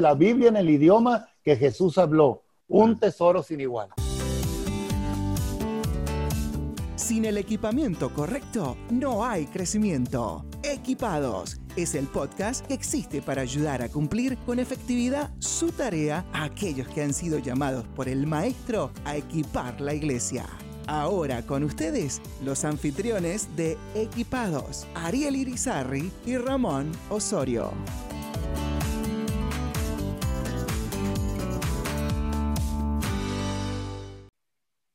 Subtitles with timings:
[0.00, 2.42] la Biblia en el idioma que Jesús habló.
[2.68, 3.88] Un tesoro sin igual.
[6.96, 10.44] Sin el equipamiento correcto, no hay crecimiento.
[10.64, 16.44] Equipados es el podcast que existe para ayudar a cumplir con efectividad su tarea a
[16.44, 20.46] aquellos que han sido llamados por el Maestro a equipar la iglesia.
[20.88, 27.72] Ahora con ustedes, los anfitriones de Equipados, Ariel Irizarri y Ramón Osorio.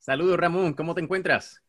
[0.01, 1.61] Saludos Ramón, ¿cómo te encuentras?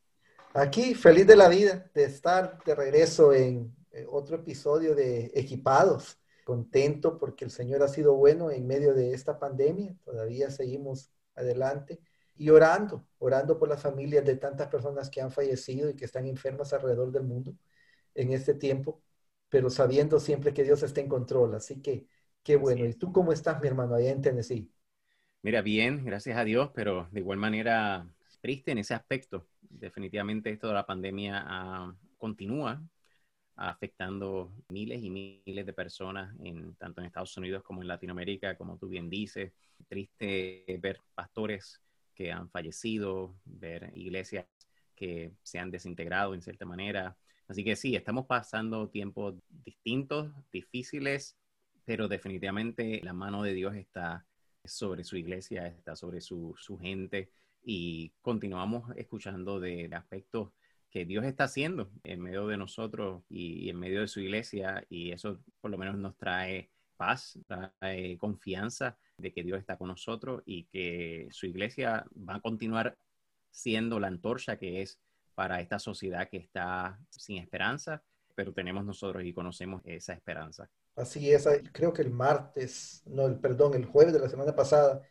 [0.54, 6.18] Aquí, feliz de la vida de estar de regreso en eh, otro episodio de Equipados.
[6.42, 9.94] Contento porque el Señor ha sido bueno en medio de esta pandemia.
[10.02, 12.00] Todavía seguimos adelante
[12.34, 16.24] y orando, orando por las familias de tantas personas que han fallecido y que están
[16.24, 17.54] enfermas alrededor del mundo
[18.14, 19.02] en este tiempo,
[19.50, 21.54] pero sabiendo siempre que Dios está en control.
[21.54, 22.06] Así que,
[22.42, 22.86] qué bueno.
[22.86, 24.72] ¿Y tú cómo estás, mi hermano, allá en Tennessee?
[25.42, 28.06] Mira, bien, gracias a Dios, pero de igual manera
[28.42, 29.46] triste en ese aspecto.
[29.62, 32.82] Definitivamente esto de la pandemia ah, continúa
[33.54, 38.76] afectando miles y miles de personas, en, tanto en Estados Unidos como en Latinoamérica, como
[38.76, 39.52] tú bien dices.
[39.88, 41.80] Triste ver pastores
[42.14, 44.46] que han fallecido, ver iglesias
[44.96, 47.16] que se han desintegrado en cierta manera.
[47.46, 51.36] Así que sí, estamos pasando tiempos distintos, difíciles,
[51.84, 54.26] pero definitivamente la mano de Dios está
[54.64, 57.30] sobre su iglesia, está sobre su, su gente
[57.62, 60.50] y continuamos escuchando de, aspectos
[60.90, 65.12] que Dios está haciendo en medio de nosotros y, en medio de su iglesia y
[65.12, 70.42] eso por lo menos nos trae paz, trae confianza de que Dios está con nosotros
[70.44, 72.96] y que su iglesia va a continuar
[73.50, 74.98] siendo la antorcha que es
[75.34, 78.02] para esta sociedad que está sin esperanza,
[78.34, 80.70] pero tenemos nosotros y conocemos esa esperanza.
[80.94, 85.02] Así es, creo que el martes, no, el perdón, el jueves de la semana pasada,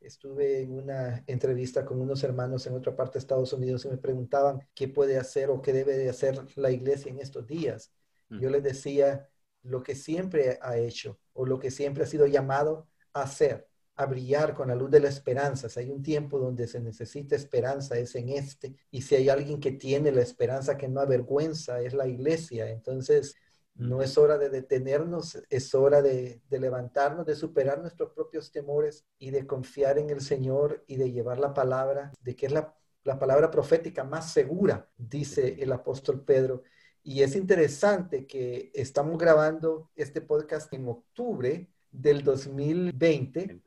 [0.00, 3.98] estuve en una entrevista con unos hermanos en otra parte de Estados Unidos y me
[3.98, 7.92] preguntaban qué puede hacer o qué debe de hacer la iglesia en estos días.
[8.30, 9.28] Yo les decía
[9.62, 14.06] lo que siempre ha hecho o lo que siempre ha sido llamado a hacer, a
[14.06, 15.68] brillar con la luz de la esperanza.
[15.68, 18.76] Si hay un tiempo donde se necesita esperanza, es en este.
[18.90, 22.70] Y si hay alguien que tiene la esperanza que no avergüenza, es la iglesia.
[22.70, 23.34] Entonces,
[23.80, 29.30] no es hora de detenernos, es hora de, levantarnos, de superar nuestros propios temores y
[29.30, 32.74] de confiar en el Señor y de llevar la palabra, de que es la,
[33.04, 36.62] la palabra profética más segura, dice el apóstol Pedro.
[37.02, 43.62] Y es interesante que estamos grabando este podcast en octubre del 2020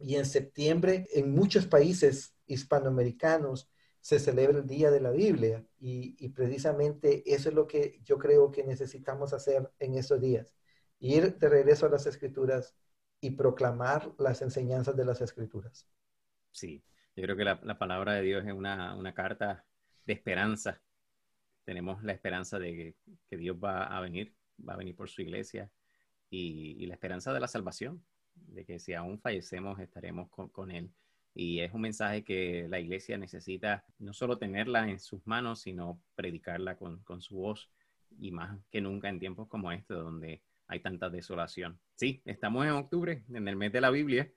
[0.00, 3.70] y en septiembre en muchos países hispanoamericanos
[4.04, 8.50] se celebra el Día de la Biblia y, precisamente eso es lo que yo creo
[8.50, 10.54] que necesitamos hacer en estos días,
[10.98, 12.76] ir de regreso a las escrituras
[13.18, 15.88] y proclamar las enseñanzas de las escrituras.
[16.50, 16.84] Sí,
[17.16, 19.64] yo creo que la, palabra de Dios es una, carta
[20.04, 20.82] de esperanza.
[21.64, 22.94] Tenemos la esperanza de
[23.30, 24.36] que, Dios va a venir,
[24.68, 25.70] va a venir por su iglesia
[26.28, 28.04] y, la esperanza de la salvación,
[28.34, 30.92] de que si aún fallecemos estaremos con Él.
[31.34, 36.00] Y es un mensaje que la iglesia necesita no solo tenerla en sus manos, sino
[36.14, 37.70] predicarla con, su voz
[38.20, 41.80] y más que nunca en tiempos como este donde hay tanta desolación.
[41.96, 44.30] Sí, estamos en octubre, en el mes de la Biblia,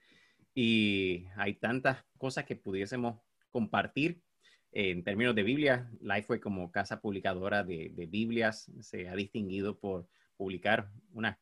[0.56, 3.22] y hay tantas cosas que pudiésemos
[3.52, 4.24] compartir
[4.72, 5.92] en términos de Biblia.
[6.26, 11.40] fue como casa publicadora de, de Biblias, se ha distinguido por publicar una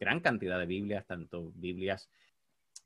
[0.00, 2.08] gran cantidad de Biblias, tanto Biblias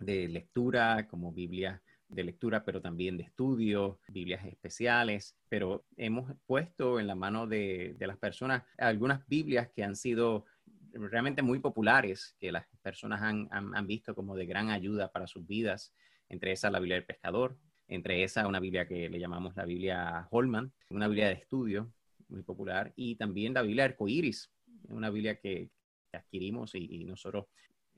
[0.01, 6.99] de lectura como Biblias de lectura, pero también de estudio, Biblias especiales, pero hemos puesto
[6.99, 10.47] en la mano de, las personas algunas Biblias que han sido
[10.93, 15.95] realmente muy populares, que las personas han, visto como de gran ayuda para sus vidas,
[16.29, 17.59] entre esas la Biblia del Pescador,
[17.89, 21.93] entre esas una Biblia que le llamamos la Biblia Holman, una Biblia de estudio
[22.29, 24.51] muy popular, y también la Biblia Arcoiris,
[24.89, 25.71] una Biblia que,
[26.13, 27.47] adquirimos y, nosotros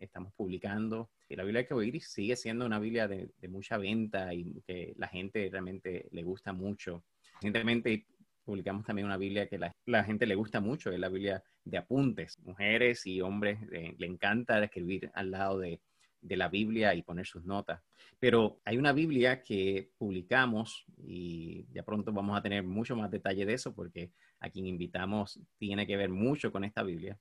[0.00, 1.10] estamos publicando.
[1.28, 5.48] la Biblia que oír sigue siendo una Biblia de, mucha venta y que la gente
[5.50, 7.04] realmente le gusta mucho.
[7.34, 8.06] Recientemente
[8.44, 11.78] publicamos también una Biblia que la, la gente le gusta mucho, es la Biblia de
[11.78, 12.38] apuntes.
[12.40, 15.80] Mujeres y hombres eh, le encanta escribir al lado de,
[16.20, 17.80] de la Biblia y poner sus notas.
[18.18, 23.46] Pero hay una Biblia que publicamos y ya pronto vamos a tener mucho más detalle
[23.46, 24.10] de eso porque
[24.40, 27.18] a quien invitamos tiene que ver mucho con esta Biblia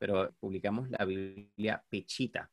[0.00, 2.50] pero publicamos la Biblia Pechita.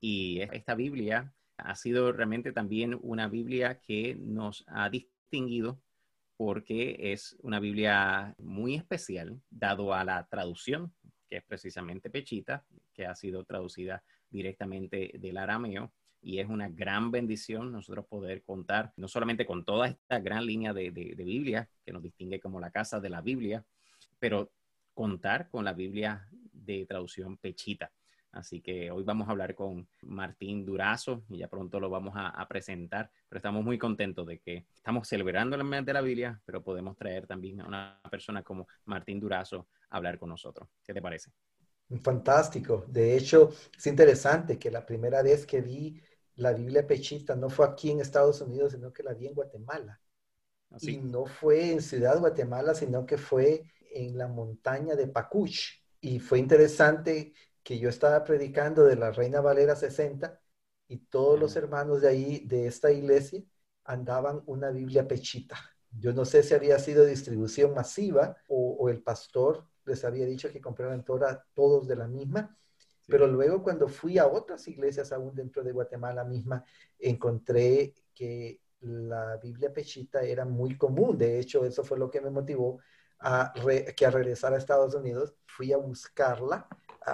[0.00, 5.80] Y esta Biblia ha sido realmente también una Biblia que nos ha distinguido
[6.36, 10.94] porque es una Biblia muy especial, dado a la traducción,
[11.28, 15.92] que es precisamente Pechita, que ha sido traducida directamente del arameo
[16.22, 20.72] y es una gran bendición nosotros poder contar no solamente con toda esta gran línea
[20.72, 23.64] de, Biblia que nos distingue como la casa de la Biblia,
[24.20, 24.52] pero
[24.94, 26.28] contar con la Biblia
[26.64, 27.92] de traducción pechita.
[28.34, 32.44] Así que hoy vamos a hablar con Martín Durazo y ya pronto lo vamos a,
[32.48, 36.62] presentar, pero estamos muy contentos de que estamos celebrando el mes de la Biblia, pero
[36.62, 40.68] podemos traer también a una persona como Martín Durazo a hablar con nosotros.
[40.84, 41.30] ¿Qué te parece?
[42.02, 42.84] Fantástico.
[42.88, 46.00] De hecho, es interesante que la primera vez que vi
[46.36, 50.00] la Biblia Pechita no fue aquí en Estados Unidos, sino que la vi en Guatemala.
[50.70, 50.96] Así.
[50.96, 53.62] Y no fue en Ciudad Guatemala, sino que fue
[53.92, 55.83] en la montaña de Pacuch.
[56.04, 60.38] Y fue interesante que yo estaba predicando de la Reina Valera 60
[60.86, 63.42] y todos los hermanos de ahí, de esta iglesia,
[63.84, 65.56] andaban una Biblia Pechita.
[65.98, 70.60] Yo no sé si había sido distribución masiva o, el pastor les había dicho que
[70.60, 72.54] compraran todos de la misma,
[73.06, 76.66] pero luego cuando fui a otras iglesias aún dentro de Guatemala misma,
[76.98, 81.16] encontré que la Biblia pechita era muy común.
[81.16, 82.78] De hecho, eso fue lo que me motivó
[83.20, 83.52] a
[83.96, 85.34] que a regresar a Estados Unidos.
[85.46, 86.66] Fui a buscarla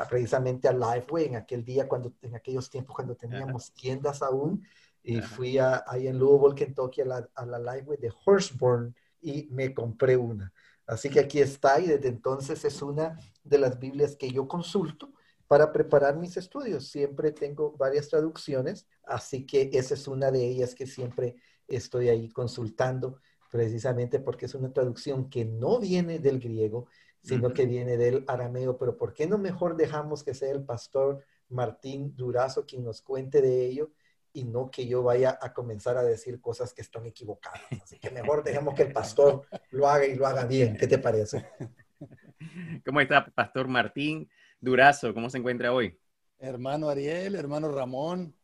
[0.08, 4.64] precisamente a Lifeway en aquel día, cuando, en aquellos tiempos cuando teníamos tiendas aún.
[5.02, 9.48] Y fui a, ahí en Louisville, Kentucky, a la, a la Lifeway de Horseburn y
[9.50, 10.52] me compré una.
[10.86, 15.12] Así que aquí está y desde entonces es una de las Biblias que yo consulto
[15.46, 16.88] para preparar mis estudios.
[16.88, 21.36] Siempre tengo varias traducciones, así que esa es una de ellas que siempre
[21.66, 23.20] estoy ahí consultando,
[23.50, 26.86] precisamente porque es una traducción que no viene del griego,
[27.22, 28.78] sino que viene del arameo.
[28.78, 33.42] Pero ¿por qué no mejor dejamos que sea el pastor Martín Durazo quien nos cuente
[33.42, 33.90] de ello?
[34.32, 37.60] y no que yo vaya a comenzar a decir cosas que están equivocadas.
[37.82, 40.76] Así que mejor dejemos que el pastor lo haga y lo haga bien.
[40.76, 41.46] ¿Qué te parece?
[42.86, 44.28] ¿Cómo está, Pastor Martín?
[44.60, 45.98] Durazo, ¿cómo se encuentra hoy?
[46.38, 48.34] Hermano Ariel, hermano Ramón,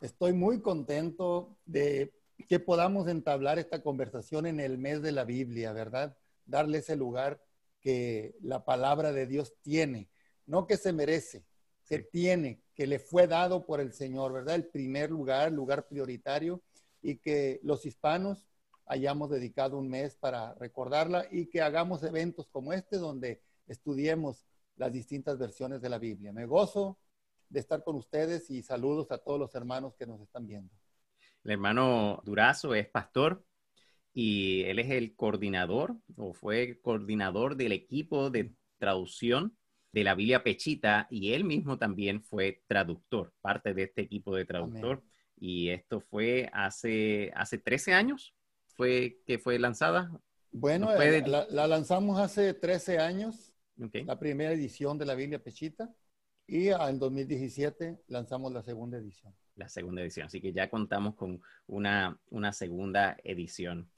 [0.00, 2.12] estoy muy contento de
[2.46, 6.16] que podamos entablar esta conversación en el mes de la Biblia, ¿verdad?
[6.46, 7.42] Darle ese lugar
[7.80, 10.08] que la palabra de Dios tiene,
[10.46, 11.44] no que se merece,
[11.86, 14.54] que tiene, que le fue dado por el Señor, ¿verdad?
[14.54, 16.62] El primer lugar, lugar prioritario,
[17.02, 18.48] y que los hispanos
[18.86, 24.46] hayamos dedicado un mes para recordarla y que hagamos eventos como este donde estudiemos
[24.76, 26.32] las distintas versiones de la Biblia.
[26.32, 26.98] Me gozo
[27.48, 30.72] de estar con ustedes y saludos a todos los hermanos que nos están viendo.
[31.44, 33.44] El hermano Durazo es pastor
[34.14, 39.56] y él es el coordinador o fue coordinador del equipo de traducción
[39.92, 44.44] de la Biblia Pechita y él mismo también fue traductor, parte de este equipo de
[44.44, 45.02] traductor.
[45.38, 48.34] Y esto fue hace, hace 13 años,
[48.76, 50.10] fue que fue lanzada.
[50.50, 55.92] Bueno, la, la, lanzamos hace 13 años la primera edición de la Biblia Pechita
[56.46, 59.34] y en 2017 lanzamos la segunda edición.
[59.56, 63.88] La segunda edición, así que ya contamos con una, una segunda edición.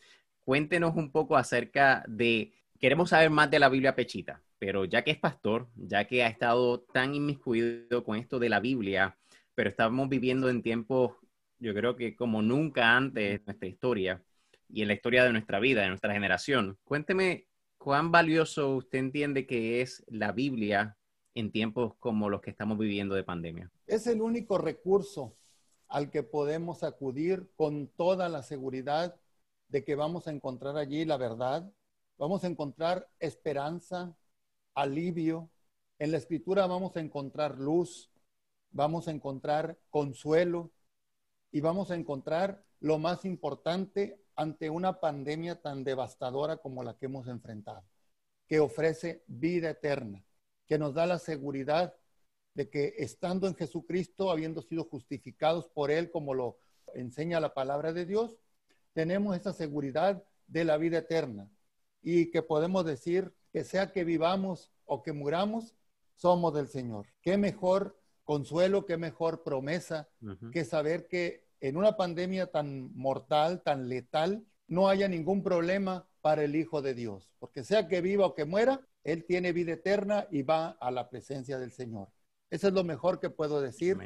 [0.44, 5.12] Cuéntenos un poco acerca de, queremos saber más de la Biblia Pechita, pero ya que
[5.12, 9.16] es pastor, ya que ha estado tan inmiscuido con esto de la Biblia,
[9.54, 11.12] pero estamos viviendo en tiempos,
[11.58, 14.22] yo creo que como nunca antes en nuestra historia
[14.68, 16.78] y en la historia de nuestra vida, de nuestra generación.
[16.84, 17.46] Cuénteme
[17.86, 20.96] ¿Cuán valioso usted entiende que es la Biblia
[21.36, 23.70] en tiempos como los que estamos viviendo de pandemia?
[23.86, 25.36] Es el único recurso
[25.86, 29.14] al que podemos acudir con toda la seguridad
[29.68, 31.70] de que vamos a encontrar allí la verdad,
[32.16, 34.16] vamos a encontrar esperanza,
[34.74, 35.50] alivio.
[35.98, 38.10] En la escritura vamos a encontrar luz,
[38.70, 40.70] vamos a encontrar consuelo
[41.52, 47.06] y vamos a encontrar lo más importante, ante una pandemia tan devastadora como la que
[47.06, 47.82] hemos enfrentado,
[48.46, 50.22] que ofrece vida eterna,
[50.66, 51.94] que nos da la seguridad
[52.54, 56.58] de que estando en Jesucristo, habiendo sido justificados por Él, como lo
[56.94, 58.38] enseña la palabra de Dios,
[58.92, 61.50] tenemos esa seguridad de la vida eterna.
[62.02, 65.74] Y que podemos decir que sea que vivamos o que muramos,
[66.14, 67.06] somos del Señor.
[67.20, 70.08] Qué mejor consuelo, qué mejor promesa
[70.50, 76.42] que saber que en una pandemia tan mortal, tan letal, no haya ningún problema para
[76.42, 80.26] el Hijo de Dios, porque sea que viva o que muera, Él tiene vida eterna
[80.32, 82.08] y va a la presencia del Señor.
[82.50, 83.96] Eso es lo mejor que puedo decir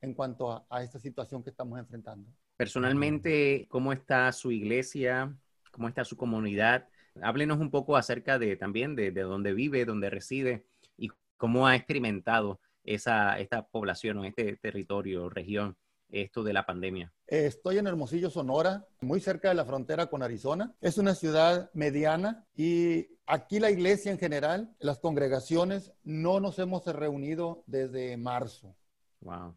[0.00, 2.28] en cuanto a, esta situación que estamos enfrentando.
[2.56, 5.32] Personalmente, ¿cómo está su iglesia?
[5.70, 6.88] ¿Cómo está su comunidad?
[7.22, 11.76] Háblenos un poco acerca de también de, de dónde vive, dónde reside y cómo ha
[11.76, 15.76] experimentado esa, esta población o este territorio, región
[16.10, 17.12] esto de la pandemia?
[17.28, 20.74] Estoy en Hermosillo, Sonora, muy cerca de la frontera con Arizona.
[20.80, 26.86] Es una ciudad mediana y aquí la iglesia en general, las congregaciones, no nos hemos
[26.86, 28.74] reunido desde marzo.
[29.20, 29.54] Wow.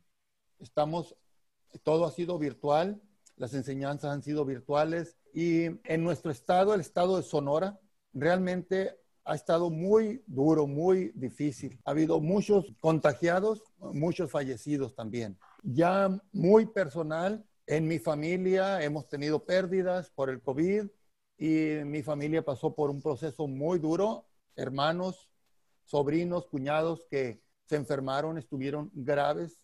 [0.60, 1.16] Estamos,
[1.82, 3.02] todo ha sido virtual,
[3.38, 7.80] las enseñanzas han sido virtuales y en nuestro estado, el estado de Sonora,
[8.12, 11.80] realmente ha estado muy duro, muy difícil.
[11.86, 15.38] Ha habido muchos contagiados, muchos fallecidos también.
[15.64, 20.88] Ya muy personal, en mi familia hemos tenido pérdidas por el COVID
[21.38, 24.26] y mi familia pasó por un proceso muy duro.
[24.58, 25.30] Hermanos,
[25.86, 29.62] sobrinos, cuñados que se enfermaron, estuvieron graves.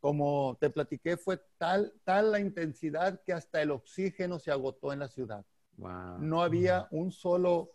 [0.00, 4.98] Como te platiqué, fue tal, tal la intensidad que hasta el oxígeno se agotó en
[4.98, 5.46] la ciudad.
[5.76, 7.70] No había un solo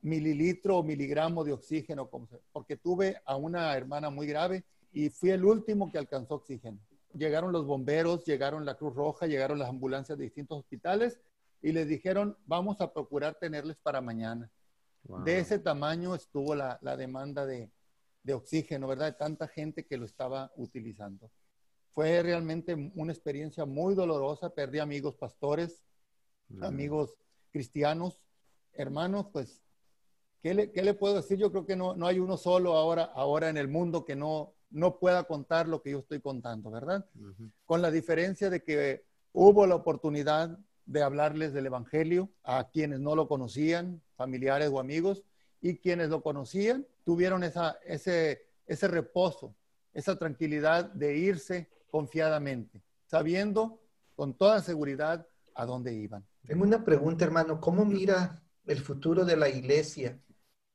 [0.00, 2.10] mililitro o miligramo de oxígeno,
[2.50, 6.80] porque tuve a una hermana muy grave y fui el último que alcanzó oxígeno.
[7.14, 11.20] Llegaron los bomberos, llegaron la Cruz Roja, llegaron las ambulancias de distintos hospitales
[11.60, 14.50] y les dijeron, vamos a procurar tenerles para mañana.
[15.24, 17.70] De ese tamaño estuvo la, demanda de,
[18.32, 19.06] oxígeno, ¿verdad?
[19.06, 21.30] De tanta gente que lo estaba utilizando.
[21.90, 24.54] Fue realmente una experiencia muy dolorosa.
[24.54, 25.84] Perdí amigos pastores,
[26.60, 27.16] amigos
[27.50, 28.22] cristianos,
[28.72, 29.62] hermanos, pues
[30.42, 31.38] ¿Qué le, puedo decir?
[31.38, 34.54] Yo creo que no, no hay uno solo ahora, ahora en el mundo que no,
[34.72, 37.06] no pueda contar lo que yo estoy contando, ¿verdad?
[37.64, 43.14] Con la diferencia de que hubo la oportunidad de hablarles del Evangelio a quienes no
[43.14, 45.22] lo conocían, familiares o amigos,
[45.60, 49.54] y quienes lo conocían tuvieron esa, ese, ese reposo,
[49.92, 53.80] esa tranquilidad de irse confiadamente, sabiendo
[54.16, 56.26] con toda seguridad a dónde iban.
[56.46, 57.60] Tengo una pregunta, hermano.
[57.60, 60.18] ¿Cómo mira el futuro de la iglesia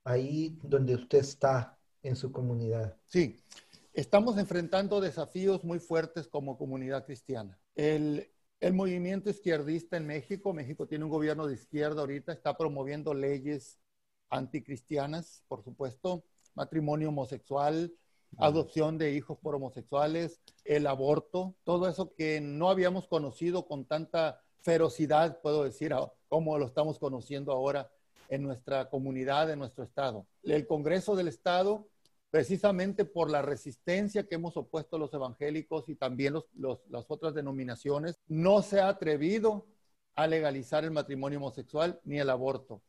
[0.03, 2.95] ahí donde usted está en su comunidad?
[3.05, 3.41] Sí,
[3.97, 7.59] estamos enfrentando desafíos muy fuertes como comunidad cristiana.
[7.73, 13.15] El, el movimiento izquierdista en México, México tiene un gobierno de izquierda ahorita, está promoviendo
[13.15, 13.79] leyes
[14.29, 16.23] anticristianas, por supuesto,
[16.53, 17.91] matrimonio homosexual,
[18.37, 24.39] adopción de hijos por homosexuales, el aborto, todo eso que no habíamos conocido con tanta
[24.61, 25.95] ferocidad, puedo decir,
[26.27, 27.89] como lo estamos conociendo ahora
[28.29, 30.27] en nuestra comunidad, en nuestro estado.
[30.43, 31.87] El Congreso del Estado,
[32.29, 38.61] precisamente por la resistencia que hemos opuesto los evangélicos y también las otras denominaciones, no
[38.61, 39.65] se ha atrevido
[40.15, 42.81] a legalizar el matrimonio homosexual ni el aborto.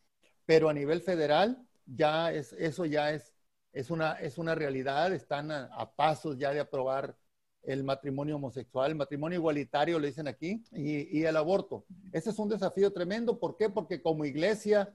[0.46, 3.34] Pero a nivel federal, ya es, eso ya es,
[3.72, 7.16] es, una, es una realidad, están a, pasos ya de aprobar
[7.62, 11.84] el matrimonio homosexual, el matrimonio igualitario, le dicen aquí, y, y, el aborto.
[12.12, 13.38] Ese es un desafío tremendo.
[13.38, 13.68] ¿Por qué?
[13.68, 14.92] Porque como iglesia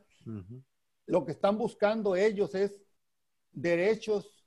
[1.05, 2.81] lo que están buscando ellos es
[3.53, 4.45] derechos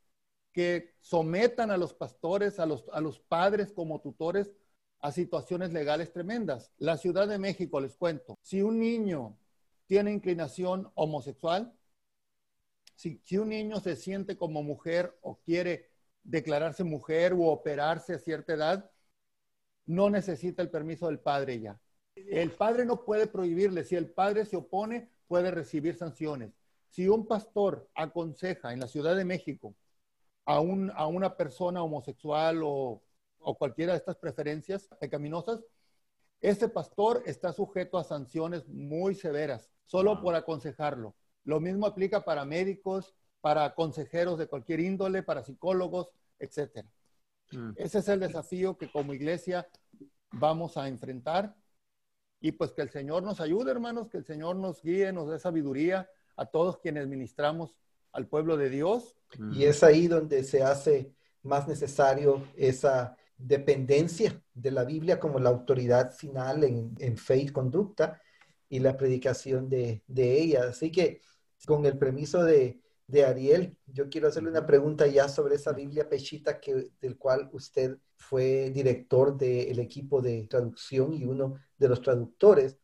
[0.53, 4.53] que sometan a los pastores, a los, a los padres como tutores
[5.01, 6.73] a situaciones legales tremendas.
[6.79, 9.39] La Ciudad de México, les cuento, si un niño
[9.87, 11.73] tiene inclinación homosexual,
[12.95, 15.91] si, si un niño se siente como mujer o quiere
[16.23, 18.91] declararse mujer o operarse a cierta edad,
[19.85, 21.81] no necesita el permiso del padre ya.
[22.17, 23.85] El padre no puede prohibirle.
[23.85, 26.53] Si el padre se opone, puede recibir sanciones.
[26.89, 29.75] Si un pastor aconseja en la Ciudad de México
[30.45, 33.03] a, un, a una persona homosexual o,
[33.39, 35.65] o cualquiera de estas preferencias pecaminosas,
[36.41, 41.15] ese pastor está sujeto a sanciones muy severas, solo por aconsejarlo.
[41.45, 46.85] Lo mismo aplica para médicos, para consejeros de cualquier índole, para psicólogos, etc.
[47.53, 47.71] Mm.
[47.77, 49.69] Ese es el desafío que como iglesia
[50.33, 51.55] vamos a enfrentar
[52.41, 55.39] y pues que el Señor nos ayude, hermanos, que el Señor nos guíe, nos dé
[55.39, 57.75] sabiduría a todos quienes ministramos
[58.13, 59.17] al pueblo de Dios.
[59.53, 61.13] Y es ahí donde se hace
[61.43, 67.49] más necesario esa dependencia de la Biblia como la autoridad final en, en fe y
[67.49, 68.21] conducta
[68.69, 70.69] y la predicación de, de ella.
[70.69, 71.21] Así que
[71.67, 76.09] con el permiso de, de Ariel, yo quiero hacerle una pregunta ya sobre esa Biblia
[76.09, 82.01] pechita que, del cual usted fue director del equipo de traducción y uno de los
[82.01, 82.79] traductores.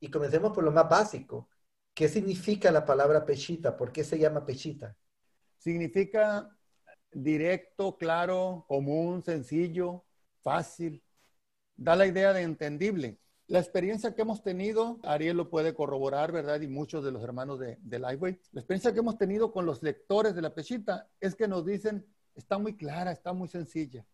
[0.00, 1.48] Y comencemos por lo más básico.
[1.94, 3.76] ¿Qué significa la palabra pechita?
[3.76, 4.96] ¿Por qué se llama pechita?
[5.58, 6.50] Significa
[7.12, 10.04] directo, claro, común, sencillo,
[10.42, 11.02] fácil.
[11.76, 13.18] Da la idea de entendible.
[13.46, 16.60] La experiencia que hemos tenido, Ariel lo puede corroborar, ¿verdad?
[16.62, 20.34] Y muchos de los hermanos de, de la experiencia que hemos tenido con los lectores
[20.34, 24.04] de la pechita es que nos dicen, está muy clara, está muy sencilla.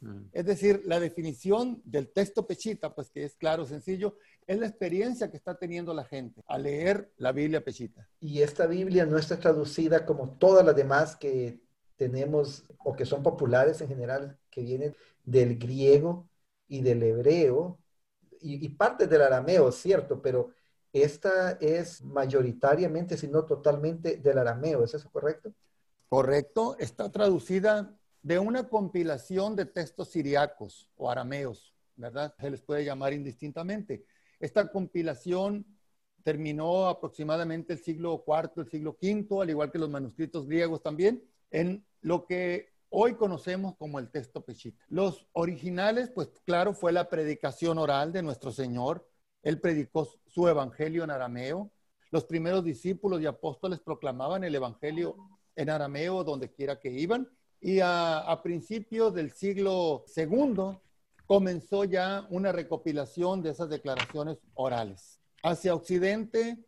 [0.00, 0.26] Mm.
[0.32, 4.16] Es decir, la definición del texto pechita, pues que es claro, sencillo,
[4.46, 8.08] es la experiencia que está teniendo la gente al leer la Biblia pechita.
[8.20, 11.60] Y esta Biblia no está traducida como todas las demás que
[11.96, 16.28] tenemos o que son populares en general, que vienen del griego
[16.66, 17.78] y del hebreo
[18.40, 20.50] y, parte del arameo, cierto, pero
[20.94, 24.82] esta es mayoritariamente, si no totalmente, del arameo.
[24.82, 25.52] ¿Es eso correcto?
[26.08, 26.76] Correcto.
[26.78, 32.34] Está traducida de una compilación de textos siriacos o arameos, ¿verdad?
[32.38, 34.04] Se les puede llamar indistintamente.
[34.38, 35.66] Esta compilación
[36.22, 41.22] terminó aproximadamente el siglo IV, el siglo V, al igual que los manuscritos griegos también,
[41.50, 44.84] en lo que hoy conocemos como el texto Peshita.
[44.88, 49.08] Los originales, pues claro, fue la predicación oral de nuestro Señor.
[49.42, 51.70] Él predicó su evangelio en arameo.
[52.10, 55.16] Los primeros discípulos y apóstoles proclamaban el evangelio
[55.56, 57.28] en arameo donde quiera que iban.
[57.60, 60.78] Y a, principios del siglo II
[61.26, 65.20] comenzó ya una recopilación de esas declaraciones orales.
[65.42, 66.58] Hacia Occidente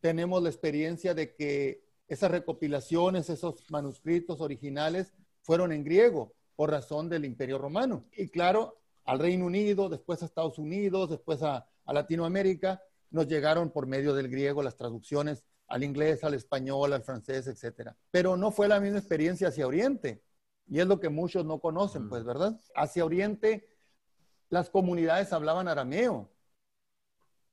[0.00, 7.08] tenemos la experiencia de que esas recopilaciones, esos manuscritos originales fueron en griego por razón
[7.08, 8.04] del Imperio Romano.
[8.16, 12.80] Y claro, al Reino Unido, después a Estados Unidos, después a, Latinoamérica,
[13.10, 17.90] nos llegaron por medio del griego las traducciones al inglés, al español, al francés, etc.
[18.12, 20.22] Pero no fue la misma experiencia hacia Oriente.
[20.70, 22.58] Y es lo que muchos no conocen, pues, ¿verdad?
[22.76, 23.68] Hacia Oriente,
[24.50, 26.30] las comunidades hablaban arameo.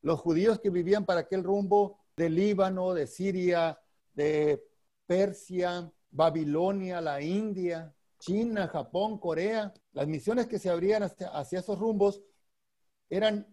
[0.03, 3.79] Los judíos que vivían para aquel rumbo de Líbano, de Siria,
[4.13, 4.63] de
[5.07, 12.21] Persia, Babilonia, la India, China, Japón, Corea, las misiones que se abrían hacia, esos rumbos
[13.09, 13.47] eran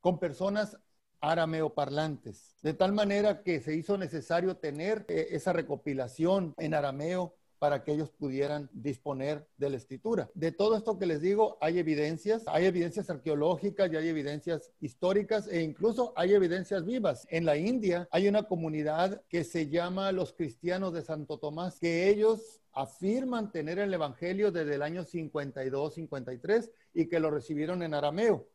[0.00, 0.78] con personas
[1.20, 7.84] arameoparlantes, de tal manera que se hizo necesario tener eh, esa recopilación en arameo para
[7.84, 10.30] que ellos pudieran disponer de la escritura.
[10.34, 15.46] De todo esto que les digo, hay evidencias, hay evidencias arqueológicas y hay evidencias históricas
[15.46, 17.26] e incluso hay evidencias vivas.
[17.28, 22.08] En la India hay una comunidad que se llama los cristianos de Santo Tomás, que
[22.08, 27.92] ellos afirman tener el Evangelio desde el año 52, 53 y que lo recibieron en
[27.92, 28.48] arameo,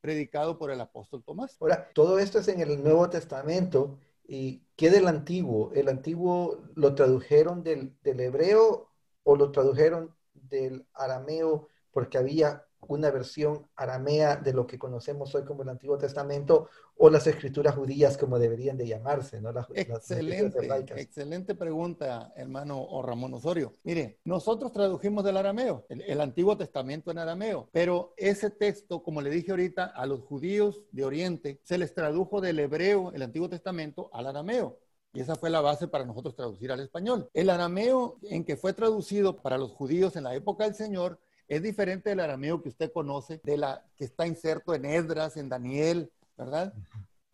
[0.00, 1.56] predicado por el apóstol Tomás.
[1.60, 5.72] Ahora, todo esto es en el Nuevo Testamento ¿Y qué del antiguo?
[5.74, 8.90] ¿El antiguo lo tradujeron del, del hebreo
[9.24, 15.44] o lo tradujeron del arameo porque había una versión aramea de lo que conocemos hoy
[15.44, 19.50] como el Antiguo Testamento o las escrituras judías como deberían de llamarse, ¿no?
[19.74, 23.72] excelente, excelente pregunta, hermano o Ramón Osorio.
[23.84, 29.30] Mire, nosotros tradujimos del arameo, el, Antiguo Testamento en arameo, pero ese texto, como le
[29.30, 34.10] dije ahorita, a los judíos de Oriente se les tradujo del hebreo, el Antiguo Testamento,
[34.12, 34.78] al arameo.
[35.12, 37.30] Y esa fue la base para nosotros traducir al español.
[37.32, 41.62] El arameo en que fue traducido para los judíos en la época del Señor es
[41.62, 46.12] diferente del arameo que usted conoce, de la que está inserto en Edras, en Daniel,
[46.36, 46.74] ¿verdad?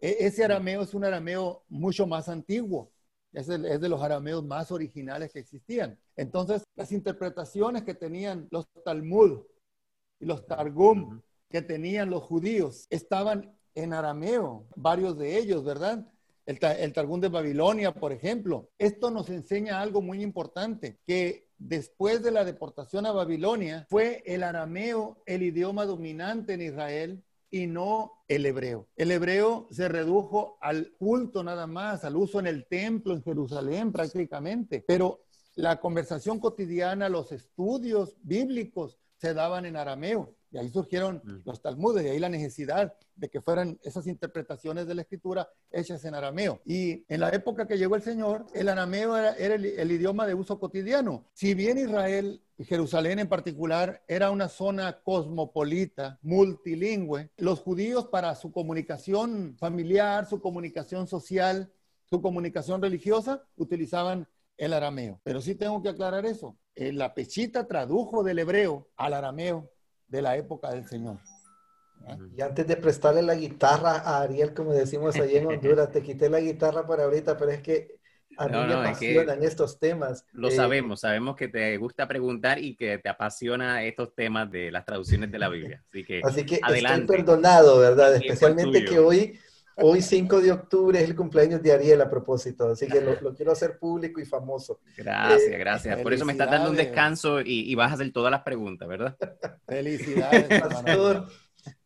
[0.00, 2.92] E, ese arameo es un arameo mucho más antiguo.
[3.32, 5.98] Es, es, de los arameos más originales que existían.
[6.14, 9.40] Entonces, las interpretaciones que tenían los Talmud
[10.20, 16.06] y los Targum que tenían los judíos estaban en arameo, varios de ellos, ¿verdad?
[16.46, 18.70] El, el Targum de Babilonia, por ejemplo.
[18.78, 24.42] Esto nos enseña algo muy importante, que después de la deportación a Babilonia, fue el
[24.42, 28.88] arameo el idioma dominante en Israel y no el hebreo.
[28.96, 33.92] El hebreo se redujo al culto nada más, al uso en el templo en Jerusalén
[33.92, 35.20] prácticamente, pero
[35.54, 40.34] la conversación cotidiana, los estudios bíblicos se daban en arameo.
[40.54, 41.40] Y ahí surgieron mm.
[41.44, 46.04] los Talmudes, y ahí la necesidad de que fueran esas interpretaciones de la escritura hechas
[46.04, 46.60] en arameo.
[46.64, 50.60] Y en la época que llegó el Señor, el arameo era, el, idioma de uso
[50.60, 51.24] cotidiano.
[51.32, 58.32] Si bien Israel y Jerusalén en particular era una zona cosmopolita, multilingüe, los judíos para
[58.36, 61.72] su comunicación familiar, su comunicación social,
[62.04, 65.20] su comunicación religiosa, utilizaban el arameo.
[65.24, 66.56] Pero sí tengo que aclarar eso.
[66.76, 69.73] Eh, la Pechita tradujo del hebreo al arameo
[70.14, 71.18] de la época del Señor.
[72.36, 76.28] Y antes de prestarle la guitarra a Ariel, como decimos allí en Honduras, te quité
[76.28, 77.98] la guitarra para ahorita, pero es que
[78.36, 80.26] a mí me apasionan estos temas.
[80.32, 84.70] Lo eh, sabemos, sabemos que te gusta preguntar y que te apasiona estos temas de
[84.70, 85.82] las traducciones de la Biblia.
[85.88, 88.14] Así que, Así que estoy perdonado, ¿verdad?
[88.16, 89.40] Especialmente que hoy,
[89.76, 93.52] hoy 5 de octubre es el cumpleaños de Ariel a propósito, así que lo, quiero
[93.52, 94.80] hacer público y famoso.
[94.96, 96.00] Gracias, eh, gracias.
[96.00, 98.88] Por eso me estás dando un descanso y, y vas a hacer todas las preguntas,
[98.88, 99.16] ¿verdad?
[99.66, 100.46] Felicidades.
[100.62, 101.28] Pastor,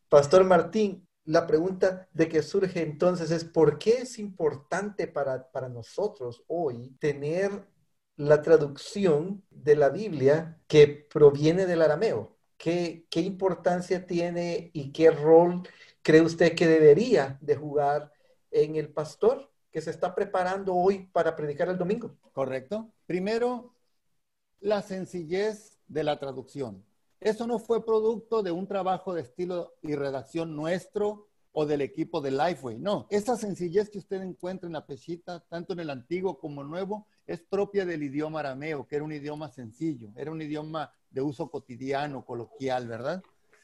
[0.07, 5.69] Pastor Martín, la pregunta de que surge entonces es, ¿por qué es importante para, para
[5.69, 7.67] nosotros hoy tener
[8.15, 12.35] la traducción de la Biblia que proviene del arameo?
[12.57, 15.63] ¿Qué, ¿Qué importancia tiene y qué rol
[16.01, 18.11] cree usted que debería de jugar
[18.51, 22.15] en el pastor que se está preparando hoy para predicar el domingo?
[22.33, 22.91] Correcto.
[23.05, 23.73] Primero,
[24.59, 26.83] la sencillez de la traducción.
[27.19, 32.21] Eso no fue producto de un trabajo de estilo y redacción nuestro o del equipo
[32.21, 32.77] de Lifeway.
[32.77, 37.07] No, esa sencillez que usted encuentra en la pechita, tanto en el antiguo como nuevo,
[37.25, 41.49] es propia del idioma arameo, que era un idioma sencillo, era un idioma de uso
[41.49, 43.21] cotidiano, coloquial, ¿verdad?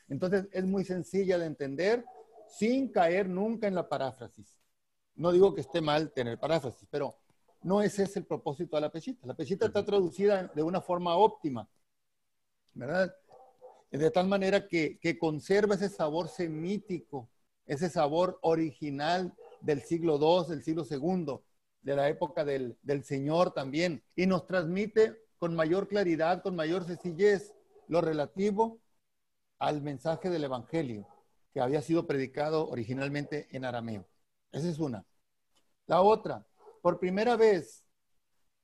[0.10, 2.06] Entonces es muy sencilla de entender
[2.48, 4.58] sin caer nunca en la paráfrasis.
[5.16, 7.16] No digo que esté mal tener paráfrasis, pero
[7.62, 9.26] no ese es el propósito de la pechita.
[9.26, 11.68] La pechita está traducida de una forma óptima,
[12.74, 13.16] ¿verdad?
[13.90, 17.30] De tal manera que, que conserva ese sabor semítico,
[17.66, 21.40] ese sabor original del siglo II, del siglo II,
[21.82, 26.86] de la época del, del Señor también, y nos transmite con mayor claridad, con mayor
[26.86, 27.54] sencillez,
[27.88, 28.80] lo relativo
[29.60, 31.08] al mensaje del Evangelio
[31.56, 34.06] que había sido predicado originalmente en arameo.
[34.52, 35.06] Esa es una.
[35.88, 36.46] La otra,
[36.82, 37.86] por primera vez,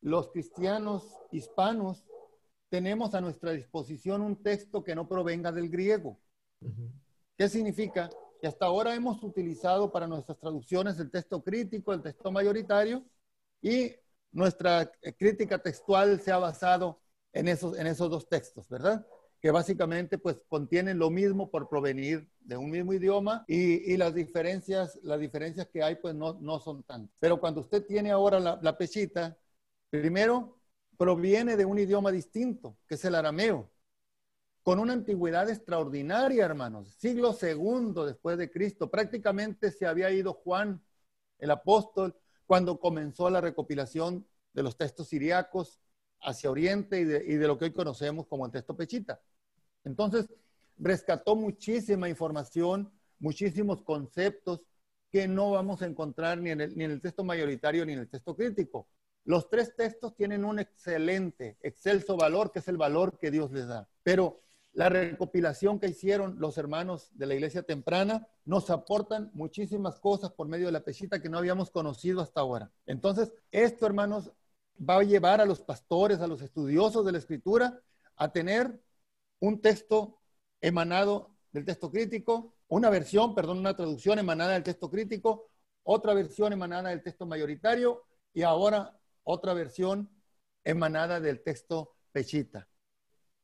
[0.01, 2.05] los cristianos hispanos
[2.67, 6.19] tenemos a nuestra disposición un texto que no provenga del griego.
[7.37, 8.09] ¿Qué significa?
[8.41, 13.05] Que hasta ahora hemos utilizado para nuestras traducciones el texto crítico, el texto mayoritario,
[13.61, 13.95] y
[14.33, 16.99] nuestra crítica textual se ha basado
[17.31, 19.07] en esos, en esos dos textos, ¿verdad?
[19.41, 24.99] Que básicamente pues contienen lo mismo por provenir de un mismo idioma y, las diferencias,
[25.01, 27.15] las diferencias que hay pues no, no son tantas.
[27.19, 29.35] Pero cuando usted tiene ahora la, la pechita,
[29.89, 30.59] primero
[30.95, 33.71] proviene de un idioma distinto, que es el arameo,
[34.61, 36.95] con una antigüedad extraordinaria, hermanos.
[36.99, 38.91] Siglo segundo después de Cristo.
[38.91, 40.83] Prácticamente se había ido Juan,
[41.39, 45.79] el apóstol, cuando comenzó la recopilación de los textos siriacos
[46.21, 49.19] hacia Oriente y de, y de, lo que hoy conocemos como el texto Pechita.
[49.83, 50.29] Entonces,
[50.77, 54.65] rescató muchísima información, muchísimos conceptos
[55.11, 57.99] que no vamos a encontrar ni en, el, ni en el texto mayoritario ni en
[57.99, 58.87] el texto crítico.
[59.23, 63.67] Los tres textos tienen un excelente, excelso valor, que es el valor que Dios les
[63.67, 63.87] da.
[64.03, 64.41] Pero
[64.73, 70.47] la recopilación que hicieron los hermanos de la iglesia temprana nos aportan muchísimas cosas por
[70.47, 72.71] medio de la pechita que no habíamos conocido hasta ahora.
[72.85, 74.31] Entonces, esto, hermanos,
[74.77, 77.81] va a llevar a los pastores, a los estudiosos de la escritura,
[78.15, 78.81] a tener
[79.41, 80.21] un texto
[80.61, 85.49] emanado del texto crítico, una versión, perdón, una traducción emanada del texto crítico,
[85.83, 90.09] otra versión emanada del texto mayoritario y ahora otra versión
[90.63, 92.67] emanada del texto pechita,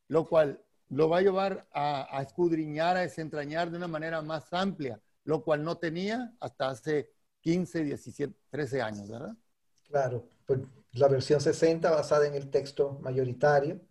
[0.08, 4.54] lo cual lo va a llevar a, a, escudriñar, a desentrañar de una manera más
[4.54, 9.36] amplia, lo cual no tenía hasta hace 15, 17, 13 años, ¿verdad?
[9.90, 10.60] Claro, pues
[10.94, 13.82] la versión 60 basada en el texto mayoritario,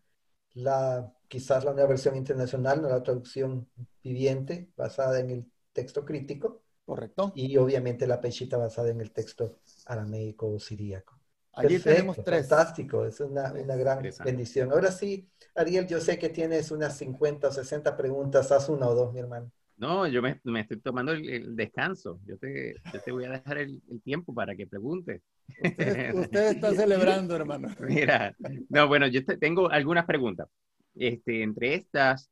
[0.57, 3.69] la quizás la nueva versión internacional, no la traducción
[4.03, 6.63] viviente basada en el texto crítico.
[6.85, 7.33] Correcto.
[7.35, 11.19] Y obviamente la pechita basada en el texto arameico o siríaco.
[11.53, 12.49] Allí Perfecto, tenemos tres.
[12.49, 14.71] Fantástico, es una, una gran bendición.
[14.73, 18.95] Ahora sí, Ariel, yo sé que tienes unas 50 o 60 preguntas, haz una o
[18.95, 19.51] dos, mi hermano.
[19.77, 22.21] No, yo me, me estoy tomando el, el, descanso.
[22.25, 25.23] Yo te, yo te voy a dejar el, el tiempo para que preguntes.
[25.63, 27.69] Usted, usted, está celebrando, hermano.
[27.81, 28.35] Mira,
[28.69, 30.49] no, bueno, yo te, tengo algunas preguntas.
[30.95, 32.31] Este, entre estas,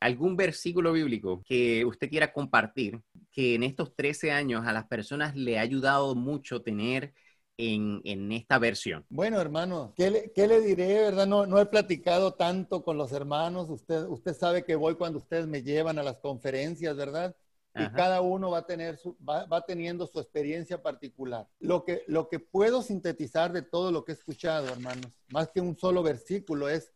[0.00, 5.34] algún versículo bíblico que usted quiera compartir que en estos 13 años a las personas
[5.36, 7.14] le ha ayudado mucho tener
[7.56, 9.04] en, en esta versión.
[9.08, 11.26] Bueno, hermano, ¿qué le, qué le diré, verdad?
[11.26, 13.70] No, no, he platicado tanto con los hermanos.
[13.70, 17.36] Usted, usted sabe que voy cuando ustedes me llevan a las conferencias, ¿verdad?
[17.74, 21.48] Y cada uno va, a tener su, va, va, teniendo su experiencia particular.
[21.58, 25.60] Lo que, lo que puedo sintetizar de todo lo que he escuchado, hermanos, más que
[25.60, 26.92] un solo versículo, es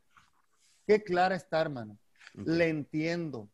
[0.87, 1.99] qué clara está, hermano.
[2.35, 3.49] Le entiendo.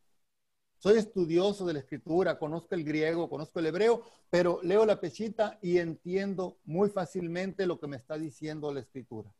[0.78, 5.60] Soy estudioso de la escritura, conozco el griego, conozco el hebreo, pero leo la pechita
[5.62, 9.32] y entiendo muy fácilmente lo que me está diciendo la escritura.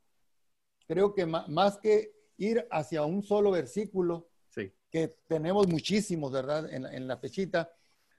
[0.86, 4.31] Creo que más que ir hacia un solo versículo, sí.
[4.92, 6.72] Que tenemos muchísimos, ¿verdad?
[6.72, 7.72] En, en la pechita,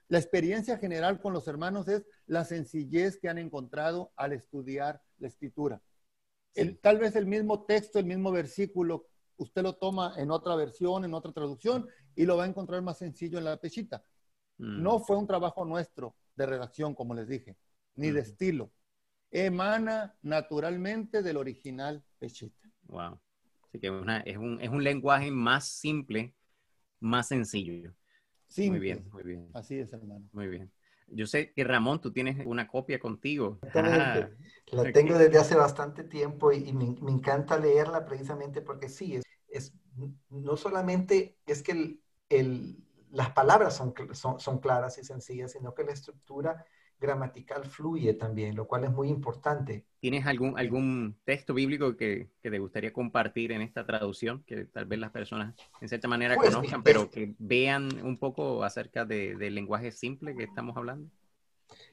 [0.08, 5.28] la experiencia general con los hermanos es la sencillez que han encontrado al estudiar la
[5.28, 5.80] escritura.
[6.52, 6.60] Sí.
[6.60, 9.06] El, tal vez el mismo texto, el mismo versículo,
[9.36, 12.98] usted lo toma en otra versión, en otra traducción, y lo va a encontrar más
[12.98, 14.04] sencillo en la pechita.
[14.58, 14.82] Mm.
[14.82, 17.56] No fue un trabajo nuestro de redacción, como les dije,
[17.94, 18.14] ni mm.
[18.14, 18.72] de estilo.
[19.30, 22.68] Emana naturalmente del original pechita.
[22.82, 23.18] Wow.
[23.62, 26.34] Así que una, es, un, es un lenguaje más simple,
[27.04, 27.94] más sencillo.
[28.46, 28.70] Simple.
[28.70, 29.50] Muy bien, muy bien.
[29.54, 30.28] Así es, hermano.
[30.32, 30.72] Muy bien.
[31.08, 33.60] Yo sé que Ramón, tú tienes una copia contigo.
[33.74, 34.28] Ah,
[34.68, 39.16] la tengo desde hace bastante tiempo y, y me, me, encanta leerla precisamente porque sí,
[39.16, 39.74] es, es
[40.30, 45.74] no solamente es que el, el, las palabras son, son, son, claras y sencillas, sino
[45.74, 46.64] que la estructura
[47.00, 49.84] gramatical fluye también, lo cual es muy importante.
[50.00, 54.86] ¿Tienes algún, algún texto bíblico que, que te gustaría compartir en esta traducción, que tal
[54.86, 59.36] vez las personas en cierta manera pues, conozcan, pero que vean un poco acerca de,
[59.36, 61.10] del lenguaje simple que estamos hablando?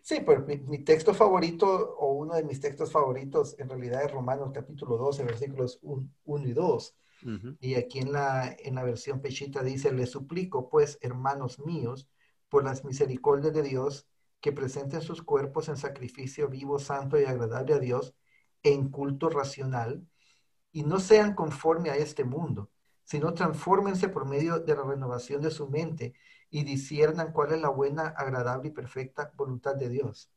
[0.01, 4.11] Sí, pues mi, mi, texto favorito o uno de mis textos favoritos en realidad es
[4.11, 6.95] Romanos capítulo 12, versículos 1 y 2
[7.59, 12.07] Y aquí en la, en la versión Pechita dice, le suplico pues, hermanos míos,
[12.49, 14.07] por las misericordias de Dios,
[14.41, 18.15] que presenten sus cuerpos en sacrificio vivo, santo y agradable a Dios,
[18.63, 20.05] en culto racional,
[20.71, 22.69] y no sean conforme a este mundo,
[23.03, 26.13] sino transfórmense por medio de la renovación de su mente
[26.49, 30.29] y disciernan cuál es la buena, agradable y perfecta voluntad de Dios.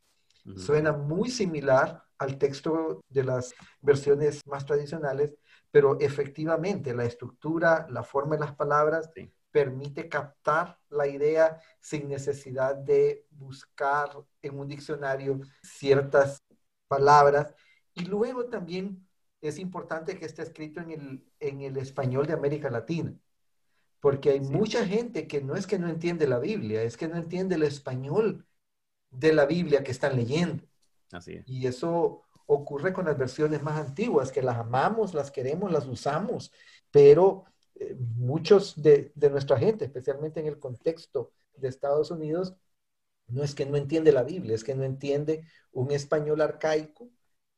[0.56, 5.30] Suena muy similar al texto de las versiones más tradicionales,
[5.70, 9.10] pero efectivamente la estructura, la forma de las palabras
[9.54, 14.10] permite captar la idea sin necesidad de buscar
[14.42, 16.42] en un diccionario ciertas
[16.88, 17.54] palabras.
[17.94, 19.06] Y luego también
[19.40, 23.14] es importante que esté escrito en el, en el español de América Latina,
[24.00, 27.16] porque hay mucha gente que no es que no entiende la Biblia, es que no
[27.16, 28.44] entiende el español
[29.12, 30.64] de la Biblia que están leyendo.
[31.12, 31.48] Así es.
[31.48, 36.50] Y eso ocurre con las versiones más antiguas, que las amamos, las queremos, las usamos,
[36.90, 37.44] pero
[37.76, 42.54] eh, muchos de, de, nuestra gente, especialmente en el contexto de Estados Unidos,
[43.26, 47.10] no es que no entiende la Biblia, es que no entiende un español arcaico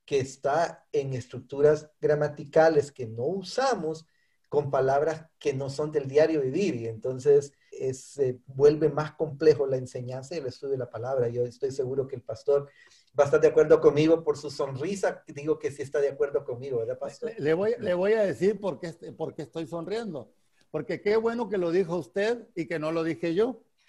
[0.05, 4.07] que está en estructuras gramaticales que no usamos
[4.49, 7.53] con palabras que no son del diario vivir y entonces
[7.93, 11.29] se vuelve más complejo la enseñanza y el estudio de la palabra.
[11.29, 12.71] Yo estoy seguro que el pastor
[13.19, 15.25] va a estar de acuerdo conmigo por su sonrisa.
[15.27, 17.33] Digo que sí está de acuerdo conmigo, ¿verdad, pastor?
[17.39, 20.33] Le voy, le voy a decir por qué, por qué estoy sonriendo.
[20.71, 23.63] Porque qué bueno que lo dijo usted y que no lo dije yo.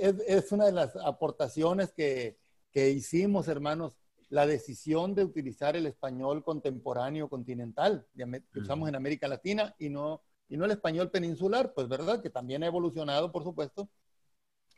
[0.00, 2.36] es, es, una de las aportaciones que,
[2.70, 3.96] que hicimos, hermanos,
[4.28, 10.22] la decisión de utilizar el español contemporáneo continental que usamos en América Latina y no,
[10.48, 13.88] y no el español peninsular, pues verdad, que también ha evolucionado, por supuesto,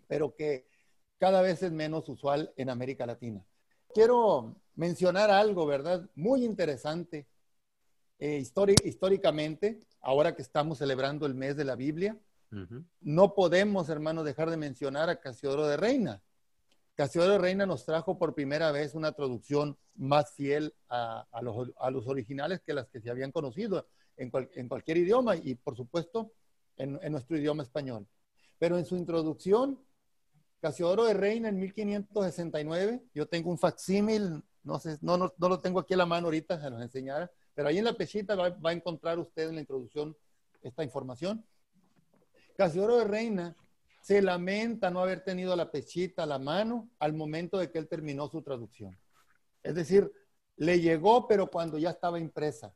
[0.07, 0.70] pero que
[1.21, 3.45] cada vez es menos usual en América Latina.
[3.93, 6.09] Quiero mencionar algo, ¿verdad?
[6.15, 7.29] Muy interesante
[8.19, 8.43] eh,
[8.85, 12.19] históricamente, ahora que estamos celebrando el mes de la Biblia,
[13.01, 16.21] no podemos, hermano, dejar de mencionar a Casiodoro de Reina.
[16.97, 22.61] Casiodoro de Reina nos trajo por primera vez una traducción más fiel a, los, originales
[22.61, 26.33] que las que se habían conocido en, cualquier idioma y, por supuesto,
[26.77, 28.09] en, nuestro idioma español.
[28.59, 29.79] Pero en su introducción,
[30.61, 35.81] Casiodoro de Reina en 1569, yo tengo un facsímil, no, sé, no, no, lo tengo
[35.81, 38.71] aquí a la mano ahorita, se los enseñara, pero ahí en la pechita va, va
[38.71, 40.17] a encontrar usted en la introducción
[40.63, 41.45] esta información.
[42.57, 43.57] Casiodoro de Reina
[44.03, 47.89] se lamenta no haber tenido la pechita a la mano al momento de que él
[47.89, 48.99] terminó su traducción.
[49.63, 50.13] Es decir,
[50.57, 52.75] le llegó, pero cuando ya estaba impresa,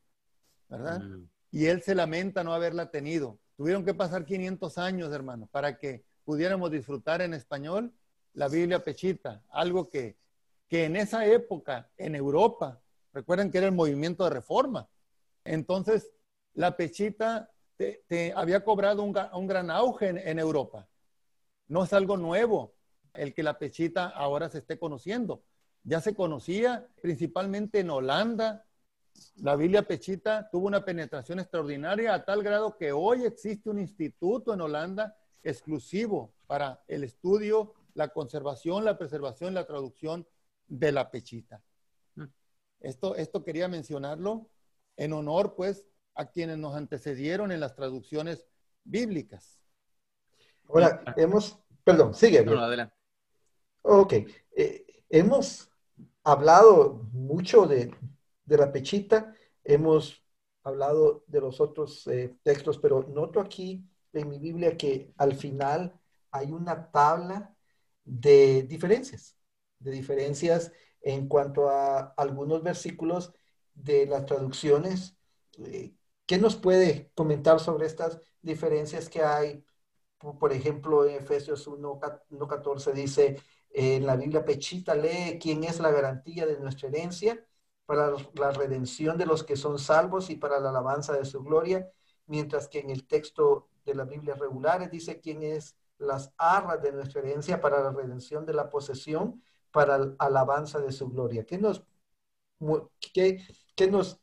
[0.68, 1.00] ¿verdad?
[1.00, 1.28] Mm.
[1.50, 3.38] Y él se lamenta no haberla tenido.
[3.56, 7.92] Tuvieron que pasar 500 años, hermano, para que pudiéramos disfrutar en español
[8.32, 10.16] la Biblia pechita, algo que,
[10.68, 12.80] que en esa época, en Europa,
[13.12, 14.88] recuerden que era el movimiento de reforma.
[15.44, 16.10] Entonces,
[16.54, 20.88] la pechita te, había cobrado un, un gran auge en Europa.
[21.68, 22.74] No es algo nuevo
[23.14, 25.44] el que la pechita ahora se esté conociendo.
[25.84, 28.66] Ya se conocía principalmente en Holanda.
[29.36, 34.52] La Biblia pechita tuvo una penetración extraordinaria a tal grado que hoy existe un instituto
[34.54, 40.26] en Holanda exclusivo para el estudio, la conservación, la preservación, la traducción
[40.66, 41.62] de la pechita.
[42.16, 42.24] Mm.
[42.80, 44.50] Esto, esto quería mencionarlo
[44.96, 48.46] en honor, pues, a quienes nos antecedieron en las traducciones
[48.84, 49.60] bíblicas.
[50.68, 52.44] Ahora, hemos, perdón, sigue.
[52.44, 52.94] No, adelante.
[53.82, 54.14] Ok,
[54.56, 55.70] eh, hemos
[56.22, 57.94] hablado mucho de,
[58.46, 60.24] la pechita, hemos
[60.62, 63.86] hablado de los otros eh, textos, pero noto aquí
[64.20, 65.98] en mi Biblia que al final
[66.30, 67.54] hay una tabla
[68.04, 69.36] de diferencias,
[69.78, 73.32] de diferencias en cuanto a algunos versículos
[73.74, 75.16] de las traducciones.
[75.58, 75.94] Eh,
[76.26, 79.64] ¿Qué nos puede comentar sobre estas diferencias que hay
[80.32, 83.36] por ejemplo, en Efesios 1.14 dice,
[83.70, 87.44] en la Biblia Pechita lee quién es la garantía de nuestra herencia
[87.86, 91.90] para la redención de los que son salvos y para la alabanza de su gloria,
[92.26, 96.92] mientras que en el texto de las Biblias regulares dice quién es las arras de
[96.92, 101.44] nuestra herencia para la redención de la posesión, para la alabanza de su gloria.
[101.44, 101.84] ¿Qué nos,
[103.12, 103.40] qué,
[103.90, 104.20] nos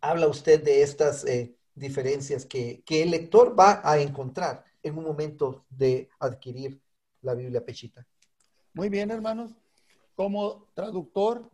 [0.00, 4.64] habla usted de estas eh, diferencias que, que el lector va a encontrar?
[4.82, 6.80] en un momento de adquirir
[7.22, 8.06] la Biblia Pechita.
[8.74, 9.52] Muy bien, hermanos.
[10.14, 11.50] Como traductor,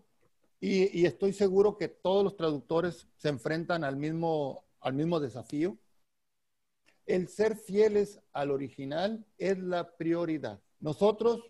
[0.60, 5.76] y, estoy seguro que todos los traductores se enfrentan al mismo, al mismo desafío,
[7.06, 10.60] el ser fieles al original es la prioridad.
[10.80, 11.42] Nosotros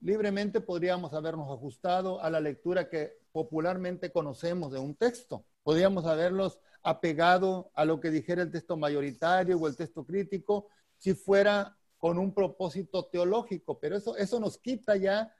[0.00, 5.44] libremente podríamos habernos ajustado a la lectura que popularmente conocemos de un texto.
[5.62, 11.14] Podríamos haberlos apegado a lo que dijera el texto mayoritario o el texto crítico si
[11.14, 15.32] fuera con un propósito teológico, pero eso, eso nos quita ya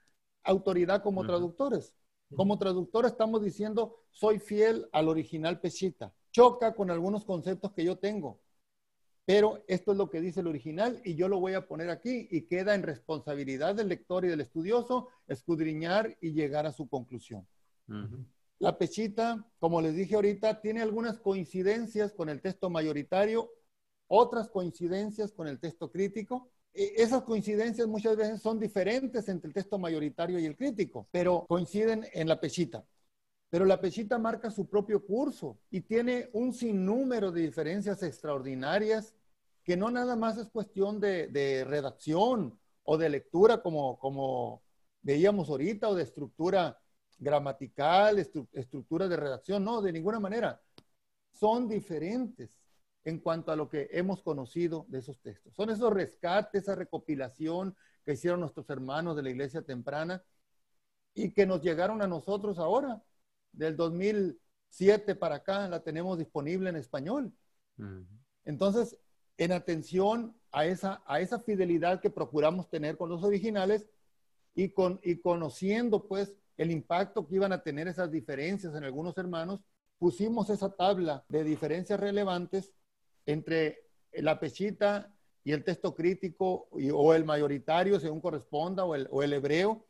[0.44, 1.92] autoridad como traductores.
[2.36, 6.14] Como traductor estamos diciendo, soy fiel al original Peshita.
[6.30, 8.40] Choca con algunos conceptos que yo tengo,
[9.24, 12.26] pero esto es lo que dice el original y yo lo voy a poner aquí
[12.30, 17.46] y queda en responsabilidad del lector y del estudioso escudriñar y llegar a su conclusión.
[18.58, 23.50] La Peshita, como les dije ahorita, tiene algunas coincidencias con el texto mayoritario,
[24.06, 29.54] otras coincidencias con el texto crítico, e, esas coincidencias muchas veces son diferentes entre el
[29.54, 32.84] texto mayoritario y el crítico, pero coinciden en la pechita.
[33.52, 39.14] Pero la pechita marca su propio curso y tiene un sinnúmero de diferencias extraordinarias
[39.62, 44.62] que no nada más es cuestión de, redacción o de lectura como, como
[45.02, 46.80] veíamos ahorita o de estructura
[47.18, 50.58] gramatical, estructura de redacción, no, de ninguna manera.
[51.30, 52.48] Son diferentes
[53.04, 55.52] en cuanto a lo que hemos conocido de esos textos.
[55.54, 60.24] Son esos rescates, esa recopilación que hicieron nuestros hermanos de la iglesia temprana
[61.12, 63.02] y que nos llegaron a nosotros ahora,
[63.52, 67.32] del 2007 para acá, la tenemos disponible en español.
[68.44, 68.96] Entonces,
[69.38, 73.88] en atención a esa, a esa fidelidad que procuramos tener con los originales
[74.54, 79.16] y, con, y conociendo pues el impacto que iban a tener esas diferencias en algunos
[79.16, 79.60] hermanos,
[79.98, 82.74] pusimos esa tabla de diferencias relevantes
[83.26, 89.22] entre la pechita y el texto crítico o el mayoritario, según corresponda, o el, o
[89.22, 89.86] el hebreo,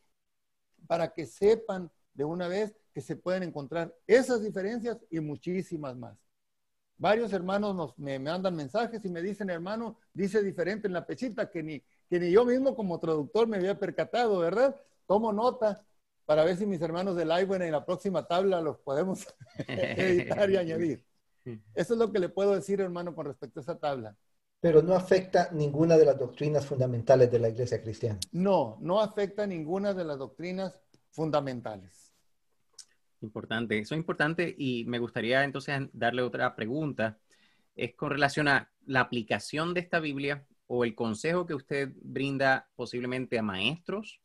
[0.87, 6.16] para que sepan de una vez que se pueden encontrar esas diferencias y muchísimas más.
[6.96, 11.50] Varios hermanos nos, me, mandan mensajes y me dicen, hermano, dice diferente en la pechita
[11.50, 14.76] que ni, que ni yo mismo como traductor me había percatado, ¿verdad?
[15.07, 15.85] Tomo nota
[16.26, 19.26] para ver si mis hermanos del iWen en la próxima tabla los podemos
[19.66, 21.05] editar y añadir.
[21.74, 24.16] Eso es lo que le puedo decir, hermano, con respecto a esa tabla.
[24.61, 28.20] Pero no afecta ninguna de las doctrinas fundamentales de la iglesia cristiana.
[28.31, 30.78] No, no afecta ninguna de las doctrinas
[31.11, 32.01] fundamentales.
[33.22, 37.18] Importante, eso es importante y me gustaría entonces darle otra pregunta.
[37.74, 42.68] Es con relación a la aplicación de esta Biblia o el consejo que usted brinda
[42.74, 44.20] posiblemente a maestros,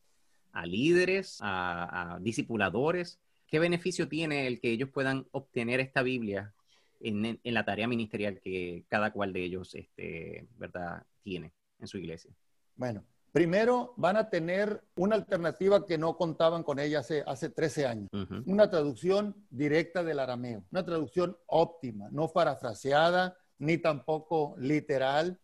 [0.51, 3.19] a líderes, a, a discipuladores.
[3.47, 6.53] ¿Qué beneficio tiene el que ellos puedan obtener esta Biblia
[6.99, 11.05] en, la tarea ministerial que cada cual de ellos este, ¿verdad?
[11.23, 12.31] tiene en su iglesia?
[12.75, 17.85] Bueno, primero van a tener una alternativa que no contaban con ella hace, hace 13
[17.85, 18.09] años,
[18.45, 25.39] una traducción directa del arameo, una traducción óptima, no parafraseada ni tampoco literal,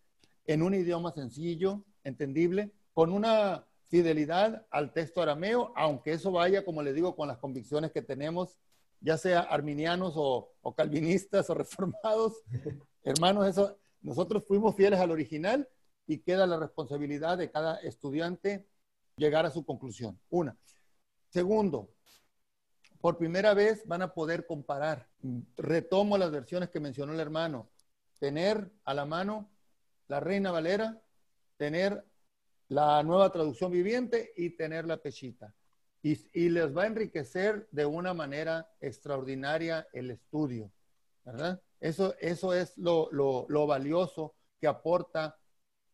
[0.46, 6.82] en un idioma sencillo, entendible, con una fidelidad al texto arameo, aunque eso vaya, como
[6.84, 8.58] le digo, con las convicciones que tenemos
[9.04, 12.41] ya sea arminianos o, calvinistas o reformados,
[13.04, 15.67] hermanos, eso, nosotros fuimos fieles al original
[16.08, 18.68] y queda la responsabilidad de cada estudiante
[19.16, 20.20] llegar a su conclusión.
[20.30, 20.58] Una.
[21.30, 21.94] Segundo,
[23.00, 25.10] por primera vez van a poder comparar.
[25.58, 27.70] Retomo las versiones que mencionó el hermano.
[28.20, 29.50] Tener a la mano
[30.08, 31.02] la Reina Valera,
[31.58, 32.06] tener
[32.68, 35.54] la nueva traducción viviente y tener la pechita
[36.04, 40.70] y, les va a enriquecer de una manera extraordinaria el estudio,
[41.24, 41.62] ¿verdad?
[41.80, 45.38] Eso, eso es lo, lo, valioso que aporta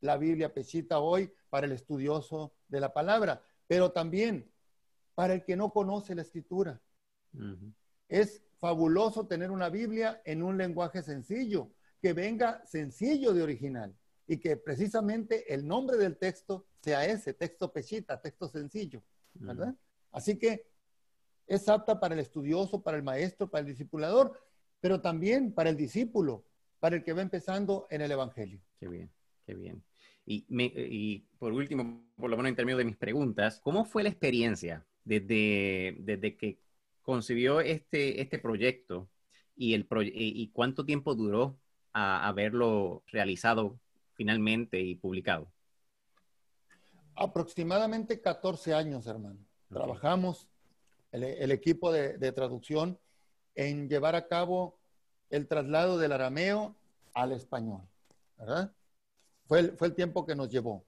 [0.02, 4.50] la Biblia Pechita hoy para el estudioso de la palabra, pero también
[5.16, 6.82] para el que no conoce la escritura.
[8.08, 13.96] Es fabuloso tener una Biblia en un lenguaje sencillo, que venga sencillo de original
[14.28, 19.76] y que precisamente el nombre del texto sea ese, texto pechita, texto sencillo, ¿verdad?
[20.12, 20.70] Así que
[21.48, 24.40] es apta para el estudioso, para el maestro, para el discipulador,
[24.80, 26.46] pero también para el discípulo,
[26.80, 28.62] para el que va empezando en el Evangelio.
[28.80, 29.12] Qué bien,
[29.46, 29.84] qué bien.
[30.32, 34.86] Y, por último, por lo menos en términos de mis preguntas, ¿cómo fue la experiencia
[35.04, 36.60] desde, desde que
[37.02, 39.10] concibió este, este proyecto
[39.56, 41.58] y, el y cuánto tiempo duró
[41.94, 43.80] a haberlo realizado
[44.14, 45.52] finalmente y publicado?
[47.16, 49.40] Aproximadamente 14 años, hermano.
[49.68, 50.48] Trabajamos
[51.12, 53.00] el, equipo de, traducción
[53.56, 54.78] en llevar a cabo
[55.32, 56.76] el traslado del arameo
[57.16, 57.82] al español,
[58.38, 58.72] ¿verdad?
[59.50, 60.86] Fue el, fue el tiempo que nos llevó.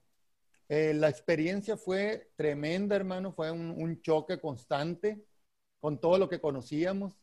[0.68, 5.26] Eh, la experiencia fue tremenda, hermano, fue un, choque constante
[5.80, 7.20] con todo lo que conocíamos.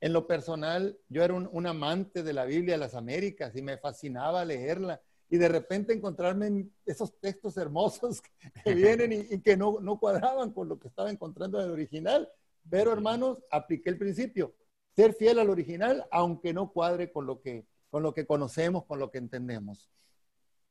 [0.00, 3.62] En lo personal, yo era un, un, amante de la Biblia de las Américas y
[3.62, 8.22] me fascinaba leerla y de repente encontrarme esos textos hermosos
[8.64, 12.30] que vienen y, que no, no, cuadraban con lo que estaba encontrando en el original.
[12.70, 14.54] Pero hermanos, apliqué el principio.
[14.94, 19.00] ser fiel al original, aunque no cuadre con lo que, con lo que conocemos, con
[19.00, 19.90] lo que entendemos.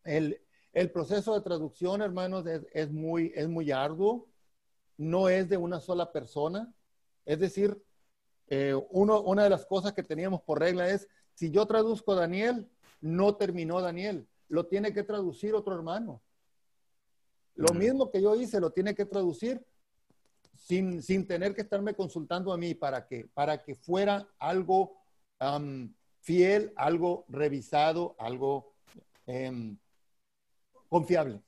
[0.10, 0.42] El,
[0.74, 4.28] el proceso de traducción, hermanos, es, es, muy, es muy arduo,
[4.98, 6.74] no es de una sola persona.
[7.26, 7.80] Es decir,
[8.48, 12.68] eh, uno, una de las cosas que teníamos por regla es, si yo traduzco Daniel,
[13.02, 16.22] no terminó Daniel, lo tiene que traducir otro hermano.
[17.54, 19.64] Lo mismo que yo hice, lo tiene que traducir
[20.56, 24.98] sin, sin tener que estarme consultando a mí para que, para que fuera algo
[26.22, 28.74] fiel, algo revisado, algo
[29.28, 29.78] em,
[30.90, 31.42] confiable.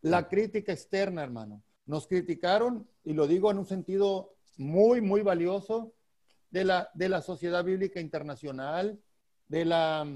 [0.00, 1.62] La crítica externa, hermano.
[1.86, 5.92] Nos criticaron, y lo digo en un sentido muy, muy valioso,
[6.50, 9.00] de la, de la Sociedad Bíblica Internacional,
[9.48, 10.06] de la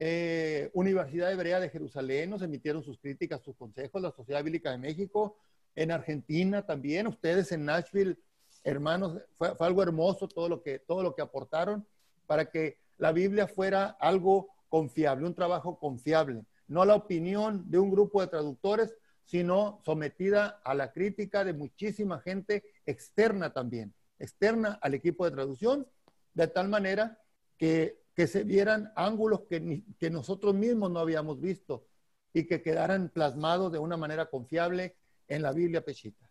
[0.00, 4.78] eh, Universidad Hebrea de Jerusalén, nos emitieron sus críticas, sus consejos, la Sociedad Bíblica de
[4.78, 5.38] México,
[5.76, 8.18] en Argentina también, ustedes en Nashville,
[8.64, 11.86] hermanos, fue, fue, algo hermoso todo lo, que, todo lo que aportaron
[12.26, 17.90] para que la Biblia fuera algo confiable, un trabajo confiable, no la opinión de un
[17.90, 18.94] grupo de traductores,
[19.24, 25.86] sino sometida a la crítica de muchísima gente externa también, externa al equipo de traducción,
[26.34, 27.20] de tal manera
[27.58, 31.86] que, que se vieran ángulos que, que nosotros mismos no habíamos visto
[32.32, 34.96] y que quedaran plasmados de una manera confiable
[35.26, 36.28] en la Biblia Peshita.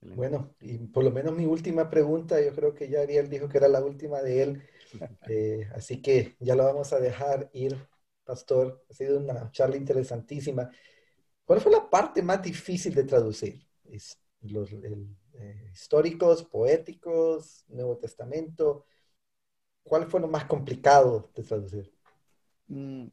[0.00, 3.58] Bueno, y por lo menos mi última pregunta, yo creo que ya Ariel dijo que
[3.58, 4.62] era la última de él,
[5.28, 7.76] eh, así que ya lo vamos a dejar ir,
[8.28, 8.84] pastor.
[8.90, 10.70] Ha sido una charla interesantísima.
[11.46, 13.66] ¿Cuál fue la parte más difícil de traducir?
[14.42, 18.84] Los eh, históricos, poéticos, Nuevo Testamento.
[19.82, 21.90] ¿Cuál fue lo más complicado de traducir?
[22.66, 23.06] Mm,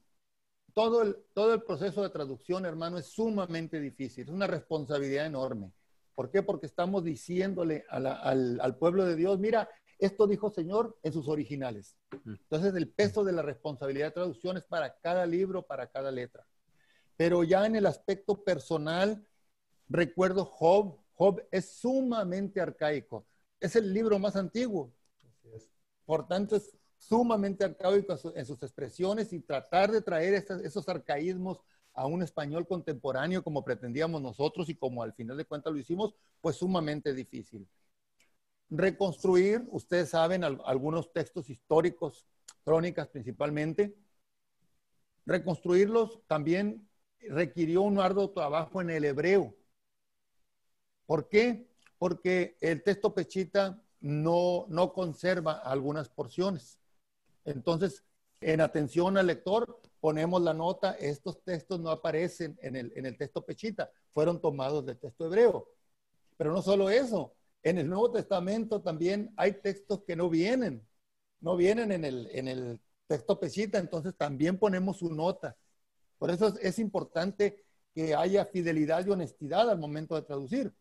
[0.73, 5.71] todo el, todo el proceso de traducción, hermano, es sumamente difícil, es una responsabilidad enorme.
[6.13, 6.43] ¿Por qué?
[6.43, 9.69] Porque estamos diciéndole al, al, pueblo de Dios, mira,
[9.99, 11.97] esto dijo Señor en sus originales.
[12.25, 16.45] Entonces, el peso de la responsabilidad de traducción es para cada libro, para cada letra.
[17.17, 19.25] Pero ya en el aspecto personal,
[19.87, 20.97] recuerdo Job.
[21.13, 23.25] Job es sumamente arcaico.
[23.59, 24.91] Es el libro más antiguo.
[26.05, 31.61] Por tanto, es sumamente arcaico en sus expresiones y tratar de traer esos arcaísmos
[31.93, 36.13] a un español contemporáneo como pretendíamos nosotros y como al final de cuentas lo hicimos,
[36.41, 37.65] pues sumamente difícil.
[38.69, 42.25] Reconstruir, ustedes saben, algunos textos históricos,
[42.63, 43.95] crónicas principalmente,
[45.25, 46.87] reconstruirlos también
[47.19, 49.55] requirió un arduo trabajo en el hebreo.
[51.05, 51.67] ¿Por qué?
[51.97, 56.79] Porque el texto pechita no, no conserva algunas porciones.
[57.43, 58.03] Entonces,
[58.41, 63.17] en atención al lector, ponemos la nota, estos textos no aparecen en el, en el
[63.17, 65.67] texto pechita, fueron tomados del texto hebreo.
[66.37, 67.34] Pero no solo eso,
[67.65, 70.87] en el Nuevo Testamento también hay textos que no vienen,
[71.41, 75.57] no vienen en el, en el texto pechita, entonces también ponemos su nota.
[76.19, 80.71] Por eso es, es importante que haya fidelidad y honestidad al momento de traducir.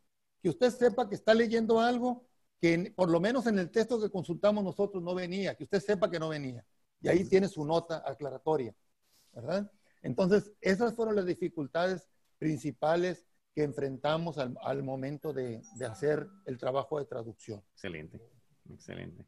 [0.43, 2.27] Que usted sepa que está leyendo algo
[2.61, 6.11] que por lo menos en el texto que consultamos nosotros no venía, que usted sepa
[6.11, 6.67] que no venía.
[7.01, 8.75] Y ahí tiene su nota aclaratoria,
[9.33, 9.73] ¿verdad?
[10.03, 13.25] Entonces, esas fueron las dificultades principales
[13.55, 17.63] que enfrentamos al, al momento de, de, hacer el trabajo de traducción.
[17.73, 18.21] Excelente,
[18.71, 19.25] excelente.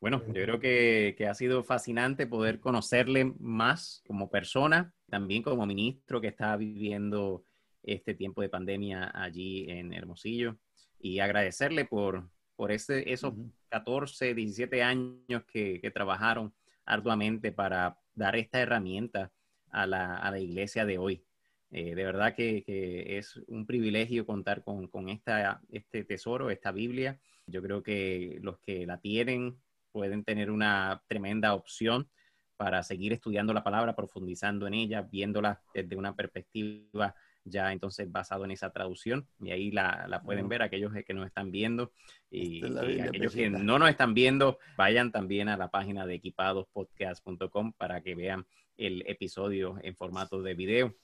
[0.00, 5.66] Bueno, yo creo que, que, ha sido fascinante poder conocerle más como persona, también como
[5.66, 7.44] ministro que está viviendo
[7.82, 10.56] este tiempo de pandemia allí en Hermosillo
[10.98, 13.34] y agradecerle por, por ese, esos
[13.70, 19.32] 14, 17 años que, que, trabajaron arduamente para dar esta herramienta
[19.70, 21.24] a la, a la iglesia de hoy.
[21.70, 26.72] Eh, de verdad que, que, es un privilegio contar con, con esta, este tesoro, esta
[26.72, 27.18] Biblia.
[27.46, 29.56] Yo creo que los que la tienen
[29.92, 32.08] pueden tener una tremenda opción
[32.56, 37.14] para seguir estudiando la palabra, profundizando en ella, viéndola desde una perspectiva
[37.44, 41.26] ya entonces basado en esa traducción y ahí la, la pueden ver aquellos que nos
[41.26, 41.92] están viendo
[42.30, 47.72] y, y aquellos que no nos están viendo vayan también a la página de equipadospodcast.com
[47.72, 48.46] para que vean
[48.76, 50.94] el episodio en formato de video.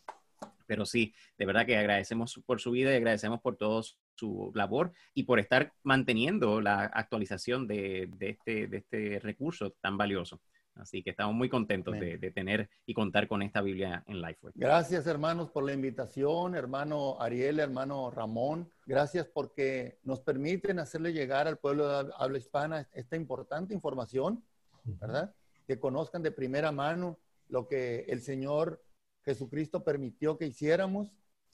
[0.66, 3.82] Pero sí, de verdad que agradecemos por su vida y agradecemos por todo
[4.16, 9.96] su labor y por estar manteniendo la actualización de, de, este, de este recurso tan
[9.96, 10.40] valioso.
[10.76, 14.52] Así que estamos muy contentos de, de, tener y contar con esta Biblia en Lifeway.
[14.54, 18.70] Gracias, hermanos, por la invitación, hermano Ariel, hermano Ramón.
[18.84, 24.44] Gracias porque nos permiten hacerle llegar al pueblo de habla hispana esta importante información,
[24.84, 25.34] ¿verdad?
[25.66, 27.18] Que conozcan de primera mano
[27.48, 28.82] lo que el Señor
[29.26, 31.12] Jesucristo permitió que hiciéramos.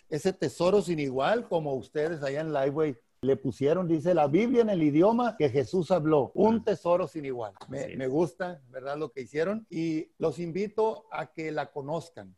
[0.09, 4.69] Ese tesoro sin igual, como ustedes allá en Lifeway Le pusieron, dice la Biblia en
[4.69, 7.55] el idioma que Jesús habló, un tesoro sin igual.
[7.69, 8.99] Me, me gusta, ¿verdad?
[8.99, 12.37] Lo que hicieron y los invito a que la conozcan,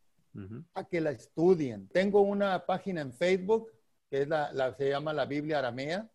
[0.75, 1.89] a que la estudien.
[1.89, 3.73] Tengo una página en Facebook
[4.09, 6.09] que es la, se llama la Biblia Aramea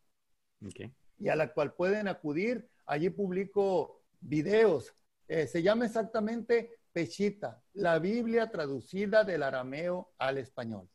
[1.17, 2.70] y a la cual pueden acudir.
[2.86, 4.93] Allí publico videos.
[5.28, 10.90] Eh, se llama exactamente Pechita, la Biblia traducida del arameo al español.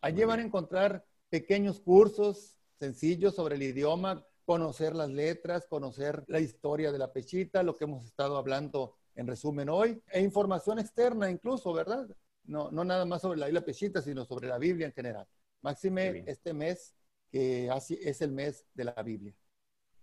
[0.00, 6.40] Allí van a encontrar pequeños cursos sencillos sobre el idioma, conocer las letras, conocer la
[6.40, 11.30] historia de la pechita, lo que hemos estado hablando en resumen hoy, e información externa
[11.30, 12.08] incluso, ¿verdad?
[12.44, 15.26] No, no nada más sobre la isla pechita, sino sobre la Biblia en general.
[15.60, 16.94] Máxime este mes,
[17.30, 17.70] que
[18.00, 19.34] es el mes de la Biblia.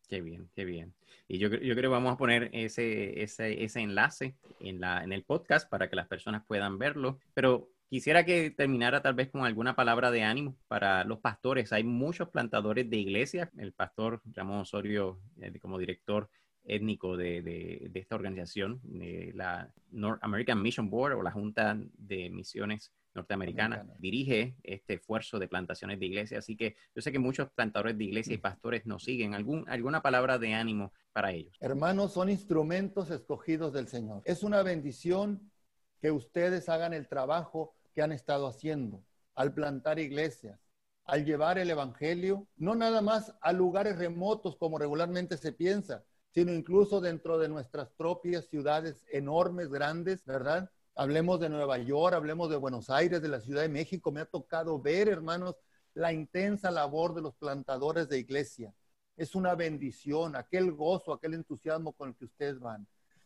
[0.09, 0.93] Qué bien, qué bien.
[1.27, 5.13] Y yo, yo creo que vamos a poner ese, ese, ese enlace en, la, en
[5.13, 7.19] el podcast para que las personas puedan verlo.
[7.33, 11.73] Pero Quisiera que terminara tal vez con alguna palabra de ánimo para los pastores.
[11.73, 13.49] Hay muchos plantadores de iglesias.
[13.57, 16.29] El pastor Ramón Osorio, eh, como director
[16.63, 22.29] étnico de, de, esta organización, de la North American Mission Board o la Junta de
[22.29, 26.45] Misiones Norteamericanas, dirige este esfuerzo de plantaciones de iglesias.
[26.45, 28.41] Así que yo sé que muchos plantadores de iglesias y mm.
[28.41, 29.33] pastores nos siguen.
[29.33, 31.55] ¿Algún, ¿Alguna palabra de ánimo para ellos?
[31.59, 34.21] Hermanos, son instrumentos escogidos del Señor.
[34.25, 35.51] Es una bendición
[35.99, 39.03] que ustedes hagan el trabajo que han estado haciendo
[39.35, 40.59] al plantar iglesias,
[41.05, 46.53] al llevar el Evangelio, no nada más a lugares remotos como regularmente se piensa, sino
[46.53, 50.69] incluso dentro de nuestras propias ciudades enormes, grandes, ¿verdad?
[50.99, 54.11] Hablemos de Nueva York, hablemos de Buenos Aires, de la Ciudad de México.
[54.11, 55.55] Me ha tocado ver, hermanos,
[55.93, 58.75] la intensa labor de los plantadores de iglesia.
[59.15, 62.85] Es una bendición, aquel gozo, aquel entusiasmo con el que ustedes van.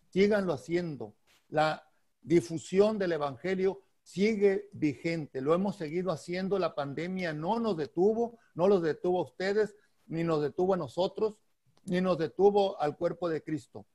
[0.10, 1.16] Síganlo haciendo.
[1.50, 1.84] La
[2.22, 5.42] difusión del Evangelio sigue vigente.
[5.42, 6.60] Lo hemos seguido haciendo.
[6.60, 11.40] La pandemia no nos detuvo, no los detuvo a ustedes, ni nos detuvo a nosotros,
[11.86, 13.88] ni nos detuvo al cuerpo de Cristo.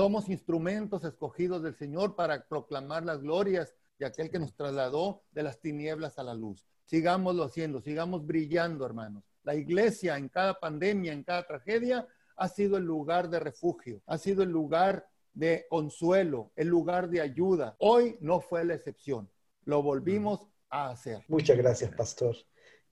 [0.00, 5.42] Somos instrumentos escogidos del Señor para proclamar las glorias de aquel que nos trasladó de
[5.42, 6.66] las tinieblas a la luz.
[6.86, 9.24] Sigámoslo haciendo, sigamos brillando, hermanos.
[9.42, 14.16] La iglesia en cada pandemia, en cada tragedia, ha sido el lugar de refugio, ha
[14.16, 17.76] sido el lugar de consuelo, el lugar de ayuda.
[17.78, 19.28] Hoy no fue la excepción
[19.64, 21.24] lo volvimos a hacer.
[21.28, 22.36] Muchas gracias, pastor.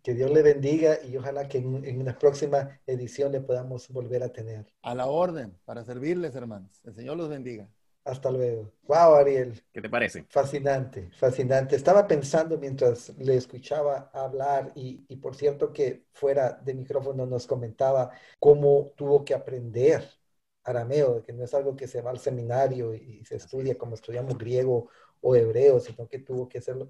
[0.08, 4.32] Que Dios le bendiga y ojalá que en, una próxima edición le podamos volver a
[4.32, 4.64] tener.
[4.80, 6.80] A la orden, para servirles, hermanos.
[6.84, 7.68] El Señor los bendiga.
[8.04, 8.72] Hasta luego.
[8.84, 9.62] Wow, Ariel.
[9.70, 10.24] ¿Qué te parece?
[10.30, 11.76] Fascinante, fascinante.
[11.76, 17.46] Estaba pensando mientras le escuchaba hablar y, y, por cierto que fuera de micrófono nos
[17.46, 20.08] comentaba cómo tuvo que aprender
[20.64, 24.38] arameo, que no es algo que se va al seminario y se estudia como estudiamos
[24.38, 24.88] griego
[25.20, 26.88] o hebreo, sino que tuvo que hacerlo.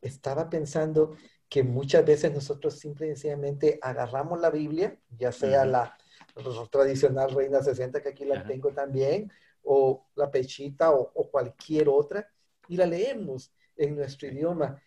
[0.00, 1.16] Estaba pensando
[1.48, 5.96] que muchas veces nosotros simple y sencillamente agarramos la Biblia, ya sea la,
[6.70, 9.30] tradicional Reina 60, que aquí la tengo también,
[9.62, 12.28] o la Pechita o, o, cualquier otra,
[12.68, 14.80] y la leemos en nuestro idioma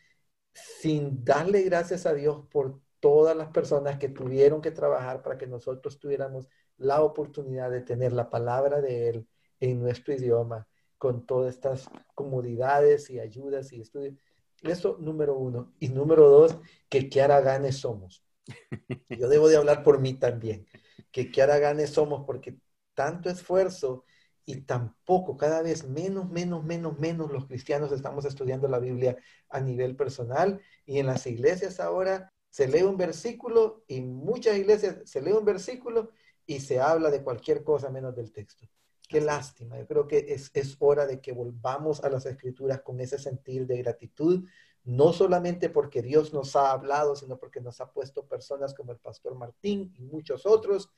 [0.53, 5.47] sin darle gracias a Dios por todas las personas que tuvieron que trabajar para que
[5.47, 6.47] nosotros tuviéramos
[6.77, 9.27] la oportunidad de tener la palabra de Él
[9.59, 14.15] en nuestro idioma con todas estas comodidades y ayudas y estudios.
[14.63, 15.73] Eso número uno.
[15.79, 16.57] Y número dos,
[16.89, 18.23] que qué haraganes somos.
[19.09, 20.67] Yo debo de hablar por mí también.
[21.11, 22.57] Que qué haraganes somos porque
[22.93, 24.05] tanto esfuerzo
[24.45, 29.17] y tampoco, cada vez menos, menos, menos, menos los cristianos estamos estudiando la Biblia
[29.49, 34.97] a nivel personal y en las iglesias ahora se lee un versículo y muchas iglesias
[35.05, 36.11] se lee un versículo
[36.47, 38.67] y se habla de cualquier cosa menos del texto.
[39.09, 39.75] Qué lástima.
[39.79, 43.65] Yo creo que es, es hora de que volvamos a las escrituras con ese sentir
[43.65, 44.47] de gratitud,
[44.83, 48.99] no solamente porque Dios nos ha hablado, sino porque nos ha puesto personas como el
[48.99, 50.91] pastor Martín y muchos otros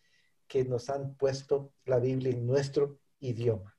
[0.46, 3.78] que nos han puesto la Biblia en nuestro idioma.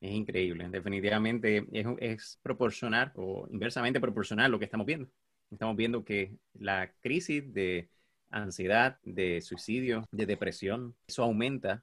[0.00, 5.10] Es increíble, definitivamente es, es proporcional o inversamente proporcional lo que estamos viendo.
[5.50, 7.90] Estamos viendo que la crisis de
[8.30, 11.82] ansiedad, de suicidio, de depresión, eso aumenta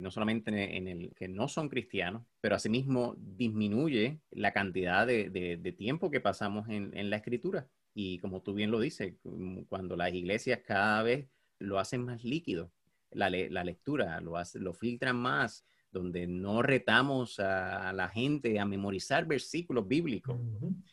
[0.00, 6.10] no solamente en el que no son cristianos, pero asimismo disminuye la cantidad de, tiempo
[6.10, 7.68] que pasamos en, la escritura.
[7.94, 9.14] Y como tú bien lo dices,
[9.68, 11.28] cuando las iglesias cada vez
[11.58, 12.72] lo hacen más líquido,
[13.10, 19.26] la, lectura lo, hace, lo filtran más, donde no retamos a la gente a memorizar
[19.26, 20.38] versículos bíblicos.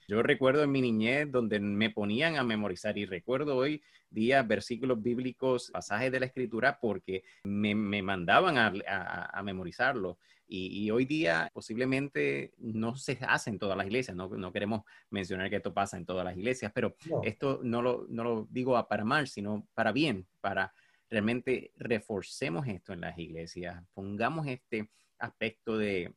[0.08, 5.02] Yo recuerdo en mi niñez donde me ponían a memorizar y recuerdo hoy día versículos
[5.02, 10.18] bíblicos, pasajes de la escritura porque me, mandaban a, a, memorizarlo.
[10.50, 15.50] Y, hoy día posiblemente no se hace en todas las iglesias, no, no queremos mencionar
[15.50, 19.04] que esto pasa en todas las iglesias, pero esto no lo, no lo digo para
[19.04, 20.74] mal, sino para bien, para
[21.10, 24.90] realmente reforcemos esto en las iglesias, pongamos este
[25.20, 26.14] aspecto de,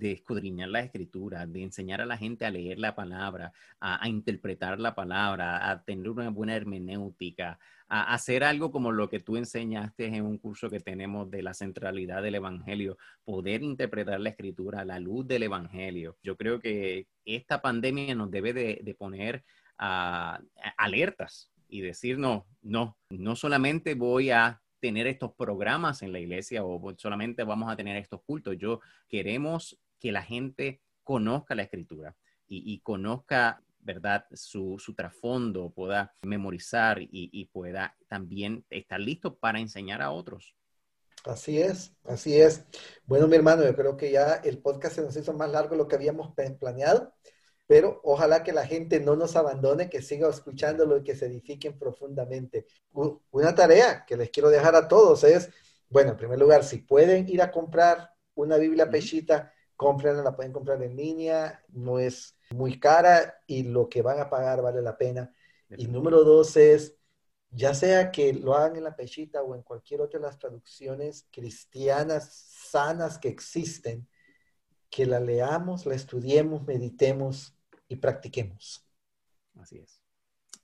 [0.00, 4.94] escudriñar la escritura, de enseñar a la gente a leer la palabra, a, interpretar la
[4.94, 10.24] palabra, a tener una buena hermenéutica, a, hacer algo como lo que tú enseñaste en
[10.24, 15.00] un curso que tenemos de la centralidad del Evangelio, poder interpretar la escritura a la
[15.00, 16.16] luz del Evangelio.
[16.22, 19.44] Yo creo que esta pandemia nos debe de, poner
[20.76, 26.64] alertas y decir, no, no, no solamente voy a tener estos programas en la iglesia
[26.64, 28.58] o solamente vamos a tener estos cultos.
[28.58, 32.14] Yo queremos que la gente conozca la escritura
[32.46, 40.10] y, conozca, ¿verdad?, su, trasfondo, pueda memorizar y, pueda también estar listo para enseñar a
[40.10, 40.54] otros.
[41.24, 42.66] Así es, así es.
[43.06, 45.78] Bueno, mi hermano, yo creo que ya el podcast se nos hizo más largo de
[45.78, 47.14] lo que habíamos planeado
[47.66, 51.78] pero ojalá que la gente no nos abandone, que siga escuchándolo y que se edifiquen
[51.78, 52.66] profundamente.
[53.30, 55.48] Una tarea que les quiero dejar a todos es,
[55.88, 60.52] bueno, en primer lugar, si pueden ir a comprar una Biblia Pechita, cómprenla, la pueden
[60.52, 64.96] comprar en línea, no es muy cara y lo que van a pagar vale la
[64.96, 65.32] pena.
[65.76, 66.96] Y número dos es,
[67.50, 71.26] ya sea que lo hagan en la Pechita o en cualquier otra de las traducciones
[71.30, 72.32] cristianas
[72.70, 74.08] sanas que existen,
[74.92, 77.56] que la leamos, la estudiemos, meditemos
[77.88, 78.86] y practiquemos.
[79.58, 80.02] Así es.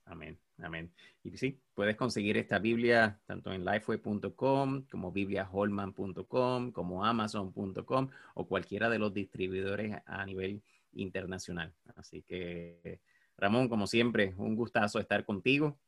[0.05, 0.39] Amén.
[0.59, 0.93] Amén.
[1.23, 8.91] Y sí, puedes conseguir esta Biblia tanto en lifeway.com como bibliaholman.com, como amazon.com o cualquiera
[8.91, 10.63] de los distribuidores a nivel
[10.93, 11.73] internacional.
[11.97, 13.01] Así que,
[13.39, 15.79] Ramón, como siempre, un gustazo estar contigo.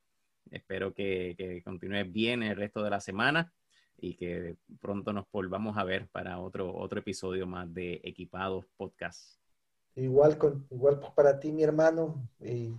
[0.51, 3.53] Espero que, que continúes bien el resto de la semana
[4.01, 9.39] y que pronto nos volvamos a ver para otro, otro episodio más de Equipados Podcast.
[9.97, 12.73] Igual, con, igual para ti, mi hermano, y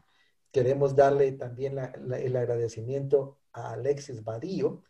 [0.52, 4.84] queremos darle también el agradecimiento a Alexis Badillo,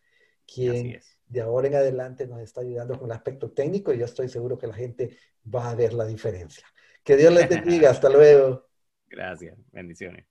[0.45, 4.27] quien de ahora en adelante nos está ayudando con el aspecto técnico y yo estoy
[4.29, 5.17] seguro que la gente
[5.53, 6.65] va a ver la diferencia.
[7.03, 7.89] Que Dios les bendiga.
[7.89, 8.67] Hasta luego.
[9.09, 9.57] Gracias.
[9.71, 10.30] Bendiciones.